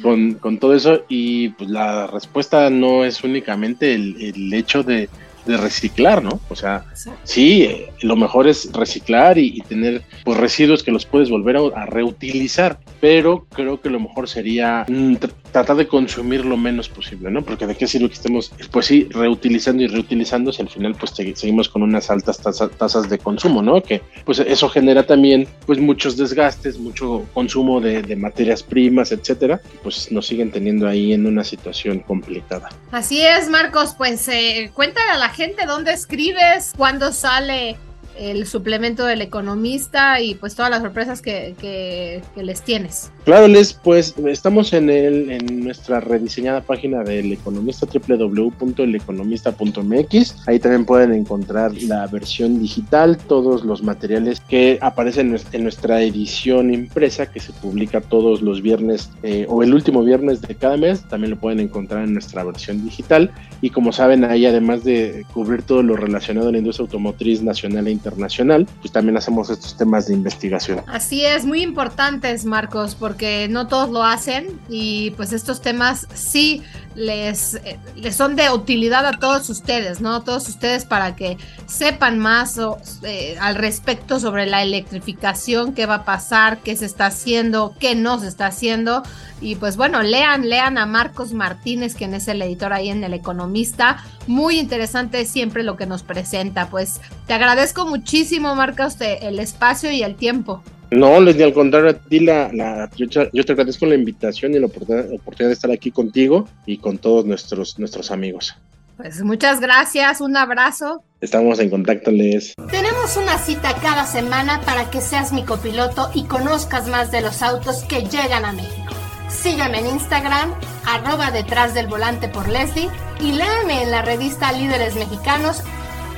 con, 0.00 0.34
con 0.34 0.58
todo 0.58 0.74
eso. 0.74 1.02
Y 1.08 1.50
pues 1.50 1.70
la 1.70 2.06
respuesta 2.06 2.70
no 2.70 3.04
es 3.04 3.24
únicamente 3.24 3.94
el, 3.94 4.16
el 4.20 4.54
hecho 4.54 4.82
de, 4.82 5.08
de 5.50 5.56
reciclar, 5.56 6.22
¿no? 6.22 6.40
O 6.48 6.56
sea, 6.56 6.84
sí, 7.24 7.62
eh, 7.62 7.92
lo 8.02 8.16
mejor 8.16 8.48
es 8.48 8.72
reciclar 8.72 9.38
y, 9.38 9.60
tener 9.68 10.02
pues 10.24 10.38
residuos 10.38 10.82
que 10.82 10.90
los 10.90 11.06
puedes 11.06 11.30
volver 11.30 11.56
a, 11.74 11.86
reutilizar, 11.86 12.78
pero 13.00 13.46
creo 13.54 13.80
que 13.80 13.90
lo 13.90 14.00
mejor 14.00 14.28
sería 14.28 14.84
mm, 14.88 15.16
tratar 15.52 15.76
de 15.76 15.86
consumir 15.86 16.44
lo 16.44 16.56
menos 16.56 16.88
posible, 16.88 17.30
¿no? 17.30 17.42
Porque 17.42 17.66
de 17.66 17.74
qué 17.74 17.86
sirve 17.86 18.08
que 18.08 18.14
estemos, 18.14 18.52
pues 18.70 18.86
sí, 18.86 19.08
reutilizando 19.10 19.82
y 19.82 19.86
reutilizando 19.86 20.52
si 20.52 20.62
al 20.62 20.68
final 20.68 20.94
pues 20.94 21.12
seguimos 21.34 21.68
con 21.68 21.82
unas 21.82 22.10
altas 22.10 22.40
tasas 22.40 23.08
de 23.08 23.18
consumo, 23.18 23.62
¿no? 23.62 23.82
Que 23.82 24.02
pues 24.24 24.38
eso 24.38 24.68
genera 24.68 25.06
también 25.06 25.48
pues 25.66 25.78
muchos 25.78 26.16
desgastes, 26.16 26.78
mucho 26.78 27.26
consumo 27.34 27.80
de, 27.80 28.00
materias 28.16 28.62
primas, 28.62 29.12
etcétera, 29.12 29.60
pues 29.82 30.10
nos 30.12 30.26
siguen 30.26 30.50
teniendo 30.50 30.86
ahí 30.86 31.12
en 31.12 31.26
una 31.26 31.44
situación 31.44 32.00
complicada. 32.00 32.68
Así 32.90 33.22
es, 33.22 33.48
Marcos, 33.48 33.94
pues 33.96 34.26
eh, 34.28 34.70
cuéntale 34.74 35.10
a 35.10 35.18
la 35.18 35.30
gente 35.30 35.64
dónde 35.66 35.92
escribes, 35.92 36.72
cuándo 36.76 37.12
sale 37.12 37.76
el 38.20 38.46
suplemento 38.46 39.04
del 39.06 39.22
economista 39.22 40.20
y 40.20 40.34
pues 40.34 40.54
todas 40.54 40.70
las 40.70 40.82
sorpresas 40.82 41.22
que, 41.22 41.54
que, 41.58 42.20
les 42.42 42.60
tienes. 42.62 43.10
Claro, 43.24 43.48
Les, 43.48 43.72
pues 43.72 44.14
estamos 44.28 44.74
en, 44.74 44.90
el, 44.90 45.30
en 45.30 45.64
nuestra 45.64 46.00
rediseñada 46.00 46.60
página 46.60 47.02
del 47.02 47.32
economista 47.32 47.86
www.eleconomista.mx. 47.86 50.36
Ahí 50.46 50.58
también 50.58 50.84
pueden 50.84 51.14
encontrar 51.14 51.72
la 51.82 52.06
versión 52.08 52.60
digital, 52.60 53.16
todos 53.16 53.64
los 53.64 53.82
materiales 53.82 54.40
que 54.40 54.78
aparecen 54.82 55.34
en 55.52 55.62
nuestra 55.62 56.02
edición 56.02 56.74
impresa 56.74 57.32
que 57.32 57.40
se 57.40 57.54
publica 57.54 58.02
todos 58.02 58.42
los 58.42 58.60
viernes 58.60 59.08
eh, 59.22 59.46
o 59.48 59.62
el 59.62 59.72
último 59.72 60.04
viernes 60.04 60.42
de 60.42 60.54
cada 60.54 60.76
mes. 60.76 61.08
También 61.08 61.30
lo 61.30 61.38
pueden 61.38 61.60
encontrar 61.60 62.04
en 62.04 62.12
nuestra 62.12 62.44
versión 62.44 62.84
digital. 62.84 63.30
Y 63.62 63.70
como 63.70 63.92
saben, 63.92 64.24
ahí 64.24 64.44
además 64.44 64.84
de 64.84 65.24
cubrir 65.32 65.62
todo 65.62 65.82
lo 65.82 65.96
relacionado 65.96 66.48
a 66.48 66.52
la 66.52 66.58
industria 66.58 66.84
automotriz 66.84 67.42
nacional 67.42 67.86
e 67.86 67.90
internacional, 67.90 68.09
internacional, 68.10 68.66
pues 68.80 68.92
también 68.92 69.16
hacemos 69.16 69.50
estos 69.50 69.76
temas 69.76 70.06
de 70.06 70.14
investigación. 70.14 70.82
Así 70.86 71.24
es, 71.24 71.44
muy 71.44 71.62
importantes, 71.62 72.44
Marcos, 72.44 72.94
porque 72.94 73.48
no 73.48 73.66
todos 73.66 73.90
lo 73.90 74.02
hacen 74.02 74.60
y 74.68 75.12
pues 75.12 75.32
estos 75.32 75.60
temas 75.60 76.06
sí 76.12 76.62
les, 76.94 77.54
eh, 77.54 77.78
les 77.96 78.16
son 78.16 78.36
de 78.36 78.50
utilidad 78.50 79.06
a 79.06 79.12
todos 79.12 79.48
ustedes, 79.48 80.00
¿no? 80.00 80.22
Todos 80.22 80.48
ustedes 80.48 80.84
para 80.84 81.14
que 81.16 81.36
sepan 81.66 82.18
más 82.18 82.58
eh, 83.02 83.36
al 83.40 83.54
respecto 83.54 84.18
sobre 84.18 84.46
la 84.46 84.62
electrificación, 84.62 85.72
qué 85.72 85.86
va 85.86 85.96
a 85.96 86.04
pasar, 86.04 86.58
qué 86.58 86.76
se 86.76 86.86
está 86.86 87.06
haciendo, 87.06 87.74
qué 87.78 87.94
no 87.94 88.18
se 88.18 88.28
está 88.28 88.46
haciendo. 88.46 89.02
Y 89.40 89.54
pues 89.54 89.76
bueno, 89.76 90.02
lean, 90.02 90.48
lean 90.48 90.76
a 90.78 90.86
Marcos 90.86 91.32
Martínez, 91.32 91.94
quien 91.94 92.12
es 92.12 92.28
el 92.28 92.42
editor 92.42 92.72
ahí 92.72 92.90
en 92.90 93.04
El 93.04 93.14
Economista. 93.14 94.04
Muy 94.26 94.58
interesante 94.58 95.24
siempre 95.24 95.62
lo 95.62 95.76
que 95.76 95.86
nos 95.86 96.02
presenta. 96.02 96.68
Pues 96.68 97.00
te 97.26 97.34
agradezco 97.34 97.86
muchísimo, 97.86 98.54
Marcos, 98.54 98.96
el 99.00 99.38
espacio 99.38 99.90
y 99.90 100.02
el 100.02 100.16
tiempo. 100.16 100.62
No, 100.90 101.20
les 101.20 101.40
al 101.40 101.52
contrario 101.52 101.90
a 101.90 101.94
ti, 101.94 102.20
la, 102.20 102.50
la 102.52 102.90
yo, 102.96 103.08
te 103.08 103.52
agradezco 103.52 103.86
la 103.86 103.94
invitación 103.94 104.54
y 104.54 104.58
la 104.58 104.66
oportunidad, 104.66 105.06
de 105.06 105.52
estar 105.52 105.70
aquí 105.70 105.90
contigo 105.92 106.48
y 106.66 106.78
con 106.78 106.98
todos 106.98 107.24
nuestros, 107.24 107.78
nuestros 107.78 108.10
amigos. 108.10 108.56
Pues 108.96 109.22
muchas 109.22 109.60
gracias, 109.60 110.20
un 110.20 110.36
abrazo. 110.36 111.02
Estamos 111.20 111.58
en 111.60 111.70
contacto, 111.70 112.10
Les. 112.10 112.54
Tenemos 112.70 113.16
una 113.16 113.38
cita 113.38 113.74
cada 113.80 114.04
semana 114.04 114.60
para 114.62 114.90
que 114.90 115.00
seas 115.00 115.32
mi 115.32 115.44
copiloto 115.44 116.10
y 116.12 116.24
conozcas 116.24 116.88
más 116.88 117.10
de 117.10 117.22
los 117.22 117.40
autos 117.40 117.84
que 117.84 118.02
llegan 118.02 118.44
a 118.44 118.52
México. 118.52 118.92
Sígueme 119.28 119.78
en 119.78 119.86
Instagram, 119.86 120.52
arroba 120.86 121.30
detrás 121.30 121.72
del 121.72 121.86
volante 121.86 122.28
por 122.28 122.48
Leslie 122.48 122.90
y 123.20 123.32
léame 123.32 123.84
en 123.84 123.90
la 123.90 124.02
revista 124.02 124.52
Líderes 124.52 124.96
Mexicanos. 124.96 125.62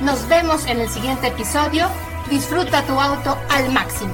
Nos 0.01 0.27
vemos 0.27 0.65
en 0.65 0.81
el 0.81 0.89
siguiente 0.89 1.27
episodio. 1.27 1.87
Disfruta 2.29 2.85
tu 2.85 2.99
auto 2.99 3.37
al 3.49 3.71
máximo. 3.71 4.13